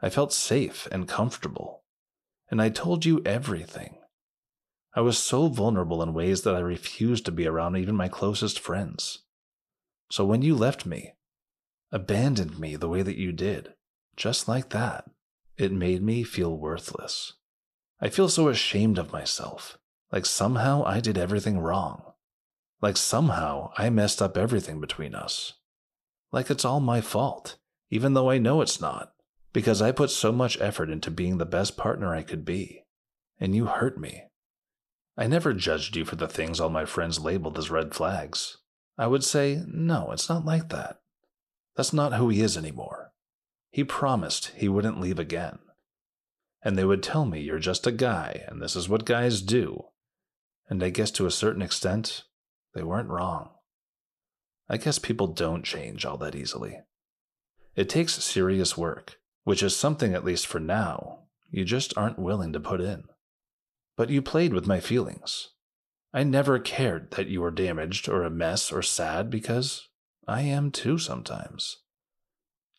I 0.00 0.08
felt 0.08 0.32
safe 0.32 0.88
and 0.90 1.08
comfortable, 1.08 1.84
and 2.50 2.60
I 2.60 2.68
told 2.68 3.04
you 3.04 3.22
everything. 3.24 3.98
I 4.94 5.00
was 5.00 5.18
so 5.18 5.48
vulnerable 5.48 6.02
in 6.02 6.14
ways 6.14 6.42
that 6.42 6.54
I 6.54 6.60
refused 6.60 7.26
to 7.26 7.32
be 7.32 7.46
around 7.46 7.76
even 7.76 7.96
my 7.96 8.08
closest 8.08 8.58
friends. 8.58 9.24
So 10.10 10.24
when 10.24 10.42
you 10.42 10.54
left 10.54 10.86
me, 10.86 11.14
abandoned 11.92 12.58
me 12.58 12.76
the 12.76 12.88
way 12.88 13.02
that 13.02 13.18
you 13.18 13.32
did, 13.32 13.74
just 14.16 14.48
like 14.48 14.70
that, 14.70 15.10
it 15.58 15.72
made 15.72 16.02
me 16.02 16.22
feel 16.22 16.56
worthless. 16.56 17.34
I 18.00 18.08
feel 18.08 18.28
so 18.28 18.48
ashamed 18.48 18.98
of 18.98 19.12
myself, 19.12 19.78
like 20.12 20.24
somehow 20.24 20.82
I 20.84 21.00
did 21.00 21.18
everything 21.18 21.58
wrong, 21.58 22.12
like 22.80 22.96
somehow 22.96 23.72
I 23.76 23.90
messed 23.90 24.22
up 24.22 24.36
everything 24.36 24.80
between 24.80 25.14
us 25.14 25.54
like 26.36 26.50
it's 26.50 26.64
all 26.66 26.80
my 26.80 27.00
fault, 27.00 27.56
even 27.90 28.12
though 28.12 28.30
I 28.30 28.36
know 28.38 28.60
it's 28.60 28.78
not, 28.80 29.12
because 29.54 29.80
I 29.80 29.90
put 29.90 30.10
so 30.10 30.30
much 30.30 30.60
effort 30.60 30.90
into 30.90 31.10
being 31.10 31.38
the 31.38 31.46
best 31.46 31.78
partner 31.78 32.14
I 32.14 32.22
could 32.22 32.44
be, 32.44 32.84
and 33.40 33.56
you 33.56 33.66
hurt 33.66 33.98
me. 33.98 34.24
I 35.16 35.26
never 35.26 35.54
judged 35.54 35.96
you 35.96 36.04
for 36.04 36.16
the 36.16 36.28
things 36.28 36.60
all 36.60 36.68
my 36.68 36.84
friends 36.84 37.18
labeled 37.18 37.56
as 37.58 37.70
red 37.70 37.94
flags. 37.94 38.58
I 38.98 39.06
would 39.06 39.24
say, 39.24 39.62
no, 39.66 40.12
it's 40.12 40.28
not 40.28 40.44
like 40.44 40.68
that. 40.68 40.98
That's 41.74 41.94
not 41.94 42.12
who 42.14 42.28
he 42.28 42.42
is 42.42 42.56
anymore. 42.56 43.12
He 43.70 43.82
promised 43.82 44.52
he 44.56 44.68
wouldn't 44.68 45.00
leave 45.00 45.18
again. 45.18 45.58
and 46.62 46.76
they 46.76 46.84
would 46.84 47.02
tell 47.02 47.24
me 47.24 47.40
you're 47.40 47.60
just 47.60 47.86
a 47.86 47.92
guy 47.92 48.44
and 48.48 48.60
this 48.60 48.74
is 48.74 48.88
what 48.88 49.04
guys 49.04 49.40
do. 49.40 49.84
And 50.68 50.82
I 50.82 50.90
guess 50.90 51.12
to 51.12 51.26
a 51.26 51.30
certain 51.30 51.62
extent, 51.62 52.24
they 52.74 52.82
weren't 52.82 53.08
wrong. 53.08 53.50
I 54.68 54.76
guess 54.76 54.98
people 54.98 55.28
don't 55.28 55.64
change 55.64 56.04
all 56.04 56.16
that 56.18 56.34
easily. 56.34 56.80
It 57.74 57.88
takes 57.88 58.22
serious 58.22 58.76
work, 58.76 59.18
which 59.44 59.62
is 59.62 59.76
something, 59.76 60.14
at 60.14 60.24
least 60.24 60.46
for 60.46 60.58
now, 60.58 61.20
you 61.50 61.64
just 61.64 61.96
aren't 61.96 62.18
willing 62.18 62.52
to 62.52 62.60
put 62.60 62.80
in. 62.80 63.04
But 63.96 64.10
you 64.10 64.22
played 64.22 64.52
with 64.52 64.66
my 64.66 64.80
feelings. 64.80 65.50
I 66.12 66.24
never 66.24 66.58
cared 66.58 67.12
that 67.12 67.28
you 67.28 67.42
were 67.42 67.50
damaged 67.50 68.08
or 68.08 68.22
a 68.22 68.30
mess 68.30 68.72
or 68.72 68.82
sad 68.82 69.30
because 69.30 69.88
I 70.26 70.40
am 70.42 70.70
too 70.70 70.98
sometimes. 70.98 71.78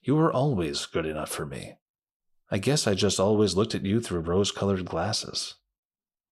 You 0.01 0.15
were 0.15 0.31
always 0.31 0.85
good 0.85 1.05
enough 1.05 1.29
for 1.29 1.45
me. 1.45 1.77
I 2.49 2.57
guess 2.57 2.87
I 2.87 2.93
just 2.93 3.19
always 3.19 3.55
looked 3.55 3.75
at 3.75 3.85
you 3.85 4.01
through 4.01 4.21
rose 4.21 4.51
colored 4.51 4.85
glasses. 4.85 5.55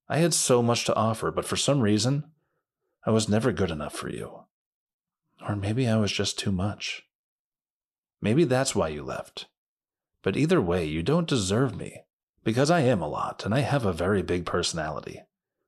I 0.07 0.17
had 0.17 0.33
so 0.33 0.61
much 0.61 0.85
to 0.85 0.95
offer, 0.95 1.31
but 1.31 1.45
for 1.45 1.55
some 1.55 1.81
reason, 1.81 2.31
I 3.05 3.11
was 3.11 3.29
never 3.29 3.51
good 3.51 3.71
enough 3.71 3.93
for 3.93 4.09
you. 4.09 4.45
Or 5.47 5.55
maybe 5.55 5.87
I 5.87 5.97
was 5.97 6.11
just 6.11 6.39
too 6.39 6.51
much. 6.51 7.03
Maybe 8.21 8.43
that's 8.43 8.75
why 8.75 8.87
you 8.89 9.03
left. 9.03 9.47
But 10.23 10.37
either 10.37 10.61
way, 10.61 10.85
you 10.85 11.03
don't 11.03 11.27
deserve 11.27 11.75
me, 11.75 12.01
because 12.43 12.71
I 12.71 12.81
am 12.81 13.01
a 13.01 13.07
lot 13.07 13.45
and 13.45 13.53
I 13.53 13.59
have 13.59 13.85
a 13.85 13.93
very 13.93 14.21
big 14.21 14.45
personality. 14.45 15.21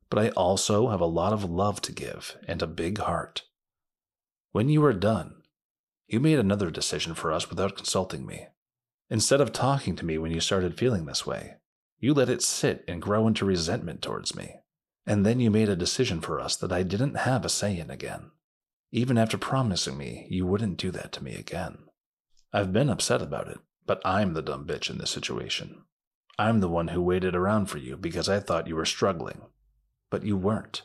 But 0.10 0.20
I 0.20 0.30
also 0.30 0.90
have 0.90 1.02
a 1.02 1.06
lot 1.06 1.34
of 1.34 1.44
love 1.44 1.82
to 1.82 1.92
give 1.92 2.38
and 2.48 2.62
a 2.62 2.68
big 2.68 2.98
heart. 2.98 3.44
When 4.52 4.70
you 4.70 4.82
were 4.82 4.94
done, 4.94 5.44
you 6.08 6.20
made 6.20 6.40
another 6.40 6.72
decision 6.72 7.14
for 7.14 7.32
us 7.32 7.50
without 7.50 7.76
consulting 7.76 8.26
me. 8.26 8.48
Instead 9.10 9.42
of 9.42 9.52
talking 9.52 9.96
to 9.96 10.06
me 10.06 10.18
when 10.18 10.32
you 10.32 10.40
started 10.40 10.78
feeling 10.78 11.06
this 11.06 11.26
way, 11.26 11.56
you 12.00 12.14
let 12.14 12.30
it 12.30 12.42
sit 12.42 12.84
and 12.88 13.02
grow 13.02 13.28
into 13.28 13.46
resentment 13.46 14.02
towards 14.02 14.36
me. 14.36 14.56
And 15.06 15.26
then 15.26 15.40
you 15.40 15.52
made 15.52 15.70
a 15.70 15.76
decision 15.76 16.22
for 16.22 16.40
us 16.40 16.56
that 16.58 16.72
I 16.72 16.84
didn't 16.84 17.16
have 17.16 17.46
a 17.46 17.50
say 17.50 17.78
in 17.78 17.90
again, 17.90 18.32
even 18.98 19.18
after 19.18 19.38
promising 19.38 19.98
me 19.98 20.28
you 20.30 20.46
wouldn't 20.46 20.78
do 20.78 20.92
that 20.92 21.12
to 21.14 21.24
me 21.24 21.36
again. 21.36 21.78
I've 22.52 22.74
been 22.74 22.90
upset 22.90 23.22
about 23.22 23.48
it, 23.48 23.60
but 23.86 24.02
I'm 24.06 24.34
the 24.34 24.42
dumb 24.42 24.66
bitch 24.66 24.90
in 24.90 24.98
this 24.98 25.12
situation. 25.12 25.84
I'm 26.40 26.60
the 26.60 26.70
one 26.70 26.90
who 26.90 27.02
waited 27.02 27.36
around 27.36 27.68
for 27.68 27.78
you 27.78 27.98
because 27.98 28.28
I 28.28 28.40
thought 28.40 28.68
you 28.68 28.76
were 28.76 28.86
struggling. 28.86 29.42
But 30.10 30.24
you 30.24 30.38
weren't. 30.38 30.84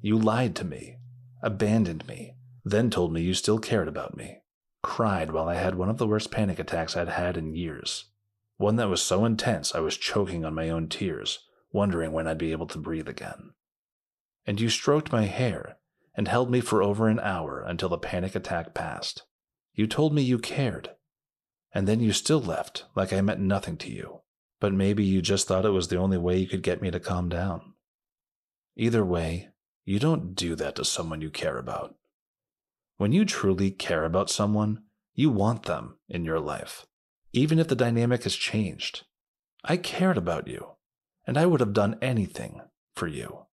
You 0.00 0.18
lied 0.18 0.54
to 0.56 0.64
me, 0.64 0.96
abandoned 1.42 2.06
me, 2.06 2.36
then 2.64 2.90
told 2.90 3.12
me 3.12 3.22
you 3.22 3.34
still 3.34 3.58
cared 3.58 3.88
about 3.88 4.16
me 4.16 4.42
cried 4.86 5.32
while 5.32 5.48
I 5.48 5.56
had 5.56 5.74
one 5.74 5.88
of 5.88 5.98
the 5.98 6.06
worst 6.06 6.30
panic 6.30 6.60
attacks 6.60 6.96
I'd 6.96 7.08
had 7.08 7.36
in 7.36 7.56
years. 7.56 8.04
One 8.56 8.76
that 8.76 8.88
was 8.88 9.02
so 9.02 9.24
intense 9.24 9.74
I 9.74 9.80
was 9.80 9.96
choking 9.96 10.44
on 10.44 10.54
my 10.54 10.70
own 10.70 10.88
tears, 10.88 11.40
wondering 11.72 12.12
when 12.12 12.28
I'd 12.28 12.38
be 12.38 12.52
able 12.52 12.68
to 12.68 12.78
breathe 12.78 13.08
again. 13.08 13.50
And 14.46 14.60
you 14.60 14.68
stroked 14.68 15.10
my 15.10 15.24
hair 15.24 15.78
and 16.16 16.28
held 16.28 16.50
me 16.50 16.60
for 16.60 16.82
over 16.82 17.08
an 17.08 17.20
hour 17.20 17.60
until 17.60 17.88
the 17.88 17.98
panic 17.98 18.34
attack 18.34 18.74
passed. 18.74 19.22
You 19.74 19.86
told 19.86 20.14
me 20.14 20.22
you 20.22 20.38
cared. 20.38 20.90
And 21.72 21.86
then 21.86 22.00
you 22.00 22.12
still 22.12 22.40
left 22.40 22.84
like 22.94 23.12
I 23.12 23.20
meant 23.20 23.40
nothing 23.40 23.76
to 23.78 23.92
you. 23.92 24.20
But 24.58 24.72
maybe 24.72 25.04
you 25.04 25.20
just 25.20 25.46
thought 25.46 25.66
it 25.66 25.70
was 25.70 25.88
the 25.88 25.98
only 25.98 26.16
way 26.16 26.38
you 26.38 26.48
could 26.48 26.62
get 26.62 26.80
me 26.80 26.90
to 26.90 26.98
calm 26.98 27.28
down. 27.28 27.74
Either 28.76 29.04
way, 29.04 29.50
you 29.84 29.98
don't 29.98 30.34
do 30.34 30.54
that 30.54 30.76
to 30.76 30.84
someone 30.84 31.20
you 31.20 31.30
care 31.30 31.58
about. 31.58 31.94
When 32.96 33.12
you 33.12 33.26
truly 33.26 33.70
care 33.70 34.04
about 34.04 34.30
someone, 34.30 34.84
you 35.14 35.30
want 35.30 35.64
them 35.64 35.98
in 36.08 36.24
your 36.24 36.40
life, 36.40 36.86
even 37.32 37.58
if 37.58 37.68
the 37.68 37.74
dynamic 37.74 38.22
has 38.24 38.34
changed. 38.34 39.04
I 39.62 39.76
cared 39.76 40.16
about 40.16 40.48
you, 40.48 40.76
and 41.26 41.36
I 41.36 41.44
would 41.44 41.60
have 41.60 41.74
done 41.74 41.98
anything 42.00 42.62
for 42.94 43.06
you. 43.06 43.46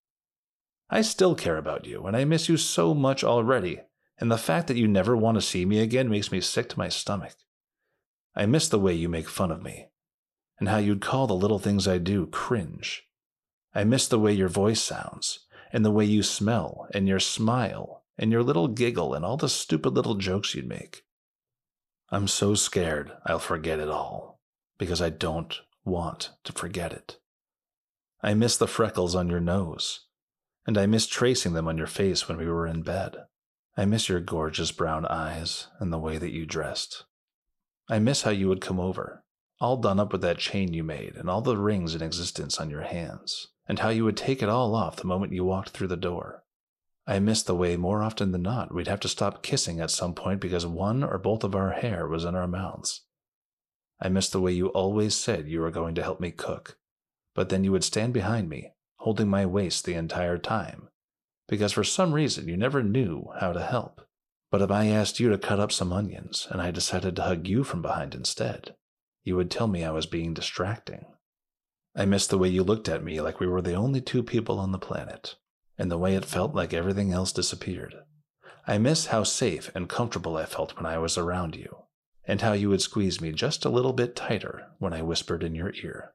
I 0.90 1.02
still 1.02 1.36
care 1.36 1.58
about 1.58 1.86
you, 1.86 2.06
and 2.06 2.16
I 2.16 2.26
miss 2.26 2.50
you 2.50 2.58
so 2.58 2.94
much 2.94 3.24
already, 3.24 3.82
and 4.20 4.32
the 4.32 4.38
fact 4.38 4.68
that 4.68 4.78
you 4.78 4.88
never 4.88 5.16
want 5.16 5.36
to 5.36 5.42
see 5.42 5.66
me 5.66 5.80
again 5.80 6.10
makes 6.10 6.32
me 6.32 6.42
sick 6.42 6.70
to 6.70 6.80
my 6.80 6.90
stomach. 6.90 7.36
I 8.36 8.46
miss 8.46 8.68
the 8.68 8.80
way 8.80 8.94
you 8.94 9.10
make 9.10 9.30
fun 9.30 9.52
of 9.52 9.62
me, 9.62 9.90
and 10.60 10.70
how 10.70 10.78
you'd 10.78 11.02
call 11.02 11.28
the 11.28 11.36
little 11.36 11.60
things 11.60 11.88
I 11.88 11.98
do 11.98 12.28
cringe. 12.28 13.04
I 13.74 13.84
miss 13.84 14.08
the 14.08 14.20
way 14.20 14.34
your 14.34 14.50
voice 14.50 14.82
sounds, 14.82 15.40
and 15.72 15.84
the 15.84 15.92
way 15.92 16.06
you 16.06 16.24
smell, 16.24 16.88
and 16.94 17.08
your 17.08 17.20
smile, 17.20 18.04
and 18.18 18.32
your 18.32 18.44
little 18.44 18.68
giggle 18.68 19.14
and 19.14 19.26
all 19.26 19.38
the 19.38 19.50
stupid 19.50 19.94
little 19.94 20.16
jokes 20.16 20.54
you'd 20.54 20.68
make. 20.68 21.04
I'm 22.10 22.28
so 22.28 22.54
scared 22.54 23.12
I'll 23.26 23.40
forget 23.40 23.80
it 23.80 23.90
all 23.90 24.40
because 24.78 25.02
I 25.02 25.10
don't 25.10 25.60
want 25.84 26.32
to 26.44 26.54
forget 26.54 26.94
it. 26.94 27.18
I 28.22 28.34
miss 28.34 28.56
the 28.58 28.68
freckles 28.68 29.16
on 29.16 29.30
your 29.30 29.40
nose, 29.40 30.02
and 30.66 30.78
I 30.78 30.86
miss 30.86 31.08
tracing 31.08 31.54
them 31.54 31.68
on 31.68 31.78
your 31.78 31.88
face 31.88 32.28
when 32.28 32.38
we 32.38 32.48
were 32.48 32.68
in 32.68 32.82
bed. 32.82 33.18
I 33.76 33.86
miss 33.86 34.08
your 34.08 34.20
gorgeous 34.20 34.72
brown 34.72 35.06
eyes 35.06 35.68
and 35.80 35.92
the 35.92 36.00
way 36.00 36.18
that 36.18 36.32
you 36.32 36.46
dressed. 36.46 37.06
I 37.90 38.00
miss 38.00 38.22
how 38.22 38.32
you 38.32 38.48
would 38.48 38.62
come 38.62 38.80
over, 38.80 39.24
all 39.60 39.78
done 39.78 40.00
up 40.00 40.12
with 40.12 40.22
that 40.22 40.38
chain 40.38 40.74
you 40.74 40.84
made 40.84 41.16
and 41.16 41.30
all 41.30 41.42
the 41.42 41.58
rings 41.58 41.96
in 41.96 42.02
existence 42.02 42.60
on 42.60 42.70
your 42.70 42.84
hands, 42.84 43.48
and 43.68 43.80
how 43.80 43.90
you 43.90 44.06
would 44.06 44.18
take 44.18 44.42
it 44.42 44.50
all 44.50 44.76
off 44.76 44.98
the 44.98 45.08
moment 45.08 45.34
you 45.34 45.44
walked 45.44 45.70
through 45.70 45.88
the 45.88 45.98
door. 45.98 46.44
I 47.06 47.20
miss 47.20 47.44
the 47.44 47.56
way 47.56 47.76
more 47.76 48.02
often 48.02 48.32
than 48.32 48.44
not 48.44 48.74
we'd 48.74 48.88
have 48.88 49.02
to 49.02 49.10
stop 49.10 49.44
kissing 49.44 49.82
at 49.82 49.92
some 49.92 50.14
point 50.14 50.40
because 50.40 50.66
one 50.66 51.04
or 51.04 51.18
both 51.18 51.44
of 51.44 51.56
our 51.56 51.72
hair 51.72 52.08
was 52.08 52.24
in 52.24 52.36
our 52.36 52.48
mouths. 52.48 53.02
I 54.00 54.10
miss 54.10 54.30
the 54.30 54.40
way 54.40 54.54
you 54.54 54.68
always 54.68 55.16
said 55.16 55.48
you 55.48 55.60
were 55.60 55.72
going 55.72 55.96
to 55.96 56.04
help 56.04 56.20
me 56.22 56.32
cook, 56.32 56.78
but 57.36 57.50
then 57.50 57.64
you 57.64 57.72
would 57.72 57.84
stand 57.84 58.14
behind 58.14 58.50
me, 58.50 58.72
holding 59.04 59.28
my 59.28 59.46
waist 59.46 59.84
the 59.84 59.96
entire 59.96 60.38
time, 60.38 60.88
because 61.50 61.74
for 61.74 61.84
some 61.84 62.14
reason 62.14 62.48
you 62.48 62.56
never 62.56 62.82
knew 62.82 63.28
how 63.38 63.52
to 63.52 63.62
help. 63.62 64.00
But 64.50 64.62
if 64.62 64.72
I 64.72 64.86
asked 64.86 65.20
you 65.20 65.30
to 65.30 65.38
cut 65.38 65.60
up 65.60 65.74
some 65.74 65.92
onions 65.92 66.48
and 66.50 66.62
I 66.62 66.72
decided 66.72 67.18
to 67.18 67.24
hug 67.24 67.46
you 67.46 67.66
from 67.66 67.82
behind 67.82 68.16
instead, 68.16 68.76
you 69.26 69.36
would 69.36 69.52
tell 69.52 69.68
me 69.68 69.84
I 69.84 69.92
was 69.92 70.06
being 70.06 70.34
distracting. 70.34 71.06
I 71.94 72.06
miss 72.06 72.28
the 72.28 72.38
way 72.38 72.48
you 72.48 72.64
looked 72.64 72.88
at 72.88 73.04
me 73.04 73.20
like 73.20 73.42
we 73.42 73.48
were 73.48 73.62
the 73.62 73.74
only 73.74 74.00
two 74.00 74.24
people 74.24 74.58
on 74.58 74.72
the 74.72 74.80
planet, 74.80 75.36
and 75.78 75.92
the 75.92 75.98
way 75.98 76.16
it 76.16 76.24
felt 76.24 76.56
like 76.56 76.74
everything 76.74 77.12
else 77.12 77.34
disappeared. 77.34 77.96
I 78.66 78.78
miss 78.78 79.08
how 79.08 79.24
safe 79.24 79.70
and 79.76 79.90
comfortable 79.90 80.38
I 80.38 80.46
felt 80.46 80.78
when 80.78 80.86
I 80.86 80.98
was 80.98 81.18
around 81.18 81.58
you, 81.58 81.84
and 82.26 82.40
how 82.40 82.54
you 82.54 82.70
would 82.70 82.82
squeeze 82.82 83.20
me 83.20 83.34
just 83.34 83.66
a 83.66 83.70
little 83.70 83.92
bit 83.92 84.16
tighter 84.16 84.68
when 84.80 84.94
I 84.94 85.02
whispered 85.02 85.44
in 85.44 85.56
your 85.56 85.74
ear. 85.84 86.14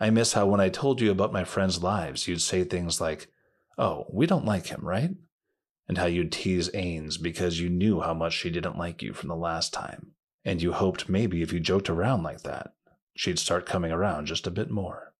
I 0.00 0.10
miss 0.10 0.34
how 0.34 0.46
when 0.46 0.60
I 0.60 0.68
told 0.68 1.00
you 1.00 1.10
about 1.10 1.32
my 1.32 1.44
friends' 1.44 1.82
lives, 1.82 2.28
you'd 2.28 2.42
say 2.42 2.64
things 2.64 3.00
like, 3.00 3.28
Oh, 3.76 4.06
we 4.12 4.26
don't 4.26 4.44
like 4.44 4.66
him, 4.66 4.80
right? 4.82 5.10
And 5.88 5.98
how 5.98 6.06
you'd 6.06 6.32
tease 6.32 6.68
Ains 6.70 7.20
because 7.20 7.60
you 7.60 7.68
knew 7.68 8.00
how 8.00 8.14
much 8.14 8.34
she 8.34 8.50
didn't 8.50 8.78
like 8.78 9.02
you 9.02 9.12
from 9.12 9.28
the 9.28 9.36
last 9.36 9.72
time, 9.72 10.12
and 10.44 10.60
you 10.60 10.72
hoped 10.72 11.08
maybe 11.08 11.42
if 11.42 11.52
you 11.52 11.60
joked 11.60 11.88
around 11.88 12.22
like 12.22 12.42
that, 12.42 12.72
she'd 13.14 13.38
start 13.38 13.66
coming 13.66 13.90
around 13.90 14.26
just 14.26 14.46
a 14.46 14.50
bit 14.50 14.70
more. 14.70 15.14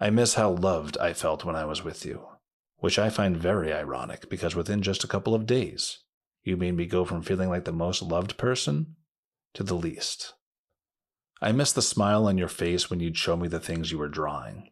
I 0.00 0.10
miss 0.10 0.34
how 0.34 0.50
loved 0.50 0.96
I 0.98 1.12
felt 1.12 1.44
when 1.44 1.56
I 1.56 1.64
was 1.64 1.82
with 1.82 2.06
you, 2.06 2.28
which 2.76 2.98
I 2.98 3.10
find 3.10 3.36
very 3.36 3.72
ironic 3.72 4.30
because 4.30 4.54
within 4.54 4.80
just 4.80 5.02
a 5.02 5.08
couple 5.08 5.34
of 5.34 5.46
days, 5.46 5.98
you 6.44 6.56
made 6.56 6.76
me 6.76 6.86
go 6.86 7.04
from 7.04 7.22
feeling 7.22 7.48
like 7.48 7.64
the 7.64 7.72
most 7.72 8.00
loved 8.00 8.36
person 8.36 8.94
to 9.54 9.62
the 9.62 9.74
least. 9.74 10.34
I 11.40 11.52
miss 11.52 11.72
the 11.72 11.82
smile 11.82 12.26
on 12.26 12.36
your 12.36 12.48
face 12.48 12.90
when 12.90 13.00
you'd 13.00 13.16
show 13.16 13.36
me 13.36 13.48
the 13.48 13.60
things 13.60 13.92
you 13.92 13.98
were 13.98 14.08
drawing. 14.08 14.70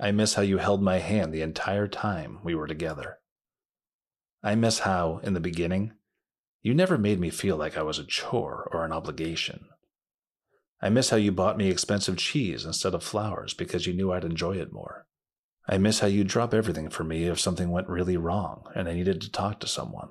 I 0.00 0.10
miss 0.10 0.34
how 0.34 0.42
you 0.42 0.58
held 0.58 0.82
my 0.82 0.98
hand 0.98 1.32
the 1.32 1.42
entire 1.42 1.88
time 1.88 2.38
we 2.42 2.54
were 2.54 2.66
together. 2.66 3.18
I 4.42 4.54
miss 4.54 4.80
how, 4.80 5.20
in 5.22 5.34
the 5.34 5.40
beginning, 5.40 5.92
you 6.62 6.74
never 6.74 6.98
made 6.98 7.20
me 7.20 7.30
feel 7.30 7.56
like 7.56 7.76
I 7.76 7.82
was 7.82 7.98
a 7.98 8.04
chore 8.04 8.68
or 8.72 8.84
an 8.84 8.92
obligation. 8.92 9.66
I 10.80 10.90
miss 10.90 11.10
how 11.10 11.16
you 11.16 11.32
bought 11.32 11.56
me 11.56 11.68
expensive 11.68 12.16
cheese 12.16 12.64
instead 12.64 12.94
of 12.94 13.02
flowers 13.02 13.54
because 13.54 13.86
you 13.86 13.92
knew 13.92 14.12
I'd 14.12 14.24
enjoy 14.24 14.56
it 14.56 14.72
more. 14.72 15.06
I 15.68 15.78
miss 15.78 16.00
how 16.00 16.06
you'd 16.06 16.28
drop 16.28 16.54
everything 16.54 16.88
for 16.88 17.04
me 17.04 17.24
if 17.24 17.40
something 17.40 17.70
went 17.70 17.88
really 17.88 18.16
wrong 18.16 18.64
and 18.74 18.88
I 18.88 18.94
needed 18.94 19.20
to 19.22 19.30
talk 19.30 19.60
to 19.60 19.66
someone. 19.66 20.10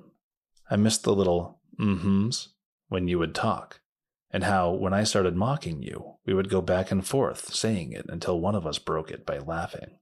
I 0.70 0.76
miss 0.76 0.98
the 0.98 1.14
little 1.14 1.60
mm-hms 1.80 2.48
when 2.88 3.08
you 3.08 3.18
would 3.18 3.34
talk, 3.34 3.80
and 4.30 4.44
how, 4.44 4.70
when 4.72 4.92
I 4.92 5.04
started 5.04 5.36
mocking 5.36 5.82
you, 5.82 6.16
we 6.26 6.34
would 6.34 6.50
go 6.50 6.60
back 6.60 6.90
and 6.90 7.06
forth 7.06 7.54
saying 7.54 7.92
it 7.92 8.06
until 8.08 8.40
one 8.40 8.54
of 8.54 8.66
us 8.66 8.78
broke 8.78 9.10
it 9.10 9.24
by 9.24 9.38
laughing. 9.38 9.98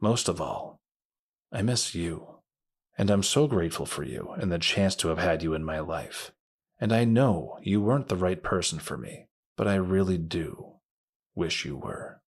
Most 0.00 0.28
of 0.28 0.40
all, 0.40 0.80
I 1.50 1.62
miss 1.62 1.94
you, 1.94 2.40
and 2.96 3.10
I'm 3.10 3.22
so 3.22 3.46
grateful 3.46 3.86
for 3.86 4.04
you 4.04 4.34
and 4.38 4.52
the 4.52 4.58
chance 4.58 4.94
to 4.96 5.08
have 5.08 5.18
had 5.18 5.42
you 5.42 5.54
in 5.54 5.64
my 5.64 5.80
life. 5.80 6.32
And 6.78 6.92
I 6.92 7.04
know 7.04 7.58
you 7.62 7.80
weren't 7.80 8.08
the 8.08 8.16
right 8.16 8.40
person 8.42 8.78
for 8.78 8.96
me, 8.96 9.26
but 9.56 9.66
I 9.66 9.74
really 9.74 10.18
do 10.18 10.74
wish 11.34 11.64
you 11.64 11.76
were. 11.76 12.20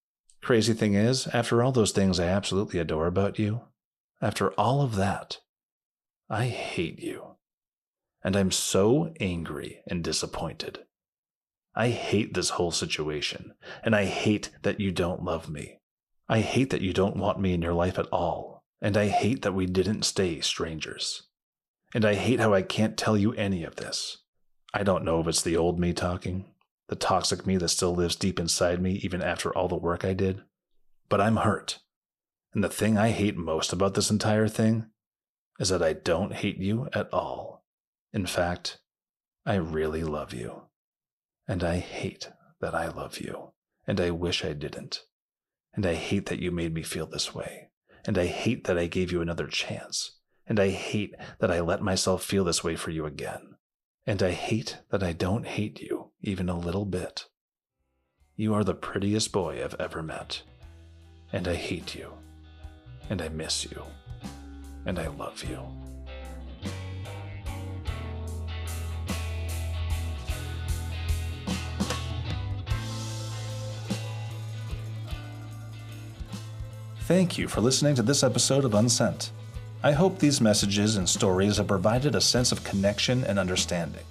Crazy 0.42 0.74
thing 0.74 0.96
is, 0.96 1.28
after 1.28 1.62
all 1.62 1.72
those 1.72 1.92
things 1.92 2.20
I 2.20 2.26
absolutely 2.26 2.80
adore 2.80 3.08
about 3.08 3.38
you, 3.38 3.62
after 4.22 4.52
all 4.54 4.82
of 4.82 4.96
that, 4.96 5.40
I 6.30 6.48
hate 6.48 7.00
you. 7.00 7.36
And 8.24 8.36
I'm 8.36 8.52
so 8.52 9.14
angry 9.20 9.82
and 9.88 10.04
disappointed. 10.04 10.80
I 11.76 11.90
hate 11.90 12.34
this 12.34 12.52
whole 12.52 12.72
situation, 12.72 13.54
and 13.84 13.96
I 13.96 14.06
hate 14.06 14.50
that 14.64 14.80
you 14.80 14.92
don't 14.92 15.24
love 15.24 15.50
me. 15.50 15.80
I 16.28 16.42
hate 16.42 16.70
that 16.72 16.82
you 16.82 16.94
don't 16.94 17.18
want 17.18 17.40
me 17.40 17.54
in 17.54 17.62
your 17.62 17.74
life 17.74 17.98
at 17.98 18.08
all, 18.12 18.64
and 18.82 18.98
I 18.98 19.08
hate 19.08 19.42
that 19.44 19.54
we 19.54 19.66
didn't 19.66 20.04
stay 20.04 20.42
strangers. 20.42 21.24
And 21.94 22.06
I 22.06 22.16
hate 22.16 22.40
how 22.40 22.54
I 22.54 22.62
can't 22.62 22.98
tell 22.98 23.18
you 23.18 23.34
any 23.34 23.64
of 23.64 23.78
this. 23.78 24.18
I 24.74 24.84
don't 24.84 25.04
know 25.04 25.20
if 25.20 25.28
it's 25.28 25.42
the 25.42 25.58
old 25.58 25.80
me 25.80 25.94
talking, 25.94 26.46
the 26.88 26.96
toxic 26.96 27.46
me 27.48 27.58
that 27.58 27.70
still 27.70 27.96
lives 27.96 28.16
deep 28.16 28.40
inside 28.40 28.82
me 28.82 28.94
even 29.04 29.22
after 29.22 29.56
all 29.56 29.68
the 29.68 29.76
work 29.76 30.06
I 30.06 30.14
did, 30.14 30.42
but 31.08 31.22
I'm 31.22 31.38
hurt. 31.38 31.80
And 32.54 32.64
the 32.64 32.70
thing 32.70 32.98
I 32.98 33.10
hate 33.10 33.38
most 33.38 33.74
about 33.74 33.94
this 33.94 34.10
entire 34.12 34.48
thing 34.48 34.88
is 35.60 35.70
that 35.70 35.84
I 35.84 35.94
don't 35.94 36.34
hate 36.34 36.58
you 36.58 36.88
at 36.94 37.12
all. 37.14 37.64
In 38.12 38.26
fact, 38.26 38.80
I 39.46 39.56
really 39.56 40.04
love 40.04 40.34
you. 40.34 40.64
And 41.50 41.64
I 41.64 41.78
hate 41.80 42.30
that 42.62 42.76
I 42.76 42.90
love 42.90 43.20
you. 43.20 43.54
And 43.88 44.00
I 44.00 44.12
wish 44.12 44.46
I 44.46 44.54
didn't. 44.54 45.02
And 45.74 45.84
I 45.84 45.96
hate 45.96 46.28
that 46.28 46.38
you 46.38 46.52
made 46.52 46.76
me 46.76 46.84
feel 46.84 47.08
this 47.08 47.34
way. 47.34 47.70
And 48.06 48.20
I 48.20 48.28
hate 48.28 48.66
that 48.66 48.78
I 48.78 48.86
gave 48.86 49.12
you 49.12 49.20
another 49.20 49.48
chance. 49.48 50.20
And 50.46 50.60
I 50.60 50.70
hate 50.70 51.16
that 51.40 51.50
I 51.50 51.60
let 51.62 51.82
myself 51.82 52.24
feel 52.24 52.44
this 52.44 52.64
way 52.64 52.76
for 52.76 52.92
you 52.92 53.08
again. 53.08 53.56
And 54.06 54.22
I 54.22 54.30
hate 54.30 54.78
that 54.92 55.02
I 55.02 55.12
don't 55.12 55.48
hate 55.48 55.82
you 55.82 56.12
even 56.22 56.50
a 56.50 56.58
little 56.58 56.86
bit. 56.86 57.26
You 58.36 58.54
are 58.54 58.64
the 58.64 58.76
prettiest 58.76 59.32
boy 59.32 59.64
I've 59.64 59.76
ever 59.80 60.04
met. 60.04 60.44
And 61.34 61.48
I 61.48 61.56
hate 61.56 61.96
you. 61.96 62.14
And 63.10 63.24
I 63.24 63.30
miss 63.30 63.66
you. 63.66 63.84
And 64.86 65.00
I 65.00 65.08
love 65.08 65.44
you. 65.44 65.68
Thank 77.10 77.40
you 77.40 77.48
for 77.48 77.60
listening 77.60 77.96
to 77.96 78.04
this 78.04 78.22
episode 78.22 78.66
of 78.66 78.74
Unsent. 78.74 79.32
I 79.82 79.94
hope 79.94 80.20
these 80.20 80.40
messages 80.40 80.96
and 80.96 81.10
stories 81.10 81.58
have 81.58 81.66
provided 81.66 82.14
a 82.14 82.22
sense 82.22 82.52
of 82.52 82.64
connection 82.64 83.24
and 83.24 83.40
understanding. 83.40 84.04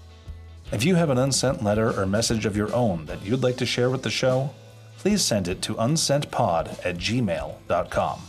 If 0.72 0.82
you 0.84 0.96
have 0.96 1.08
an 1.08 1.18
unsent 1.18 1.62
letter 1.62 1.96
or 1.96 2.06
message 2.06 2.44
of 2.44 2.56
your 2.56 2.74
own 2.74 3.06
that 3.06 3.22
you'd 3.22 3.44
like 3.44 3.56
to 3.58 3.66
share 3.66 3.88
with 3.88 4.02
the 4.02 4.10
show, 4.10 4.50
please 4.96 5.22
send 5.24 5.46
it 5.46 5.62
to 5.62 5.76
unsentpod 5.76 6.84
at 6.84 6.96
gmail.com. 6.96 8.20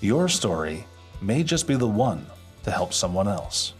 Your 0.00 0.28
story 0.28 0.84
may 1.22 1.44
just 1.44 1.68
be 1.68 1.76
the 1.76 1.86
one 1.86 2.26
to 2.64 2.72
help 2.72 2.92
someone 2.92 3.28
else. 3.28 3.74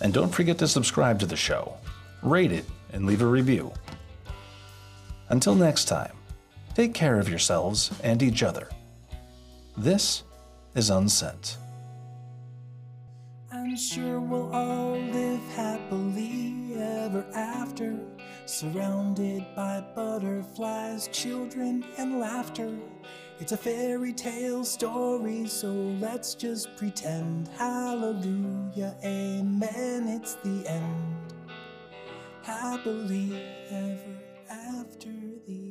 And 0.00 0.14
don't 0.14 0.34
forget 0.34 0.56
to 0.60 0.66
subscribe 0.66 1.20
to 1.20 1.26
the 1.26 1.36
show, 1.36 1.74
rate 2.22 2.52
it, 2.52 2.64
and 2.94 3.04
leave 3.04 3.20
a 3.20 3.26
review. 3.26 3.74
Until 5.28 5.54
next 5.54 5.84
time, 5.84 6.16
take 6.74 6.94
care 6.94 7.20
of 7.20 7.28
yourselves 7.28 7.90
and 8.02 8.22
each 8.22 8.42
other. 8.42 8.70
This 9.78 10.24
is 10.74 10.90
Unsent. 10.90 11.56
I'm 13.52 13.76
sure 13.76 14.18
we'll 14.18 14.52
all 14.52 14.98
live 14.98 15.40
happily 15.54 16.74
ever 16.74 17.24
after, 17.32 17.96
surrounded 18.44 19.46
by 19.54 19.84
butterflies, 19.94 21.06
children, 21.12 21.84
and 21.96 22.18
laughter. 22.18 22.76
It's 23.38 23.52
a 23.52 23.56
fairy 23.56 24.12
tale 24.12 24.64
story, 24.64 25.46
so 25.46 25.68
let's 26.00 26.34
just 26.34 26.76
pretend. 26.76 27.46
Hallelujah, 27.56 28.96
amen, 29.04 30.08
it's 30.08 30.34
the 30.42 30.64
end. 30.66 31.34
Happily 32.42 33.44
ever 33.70 34.18
after 34.50 35.12
the 35.46 35.67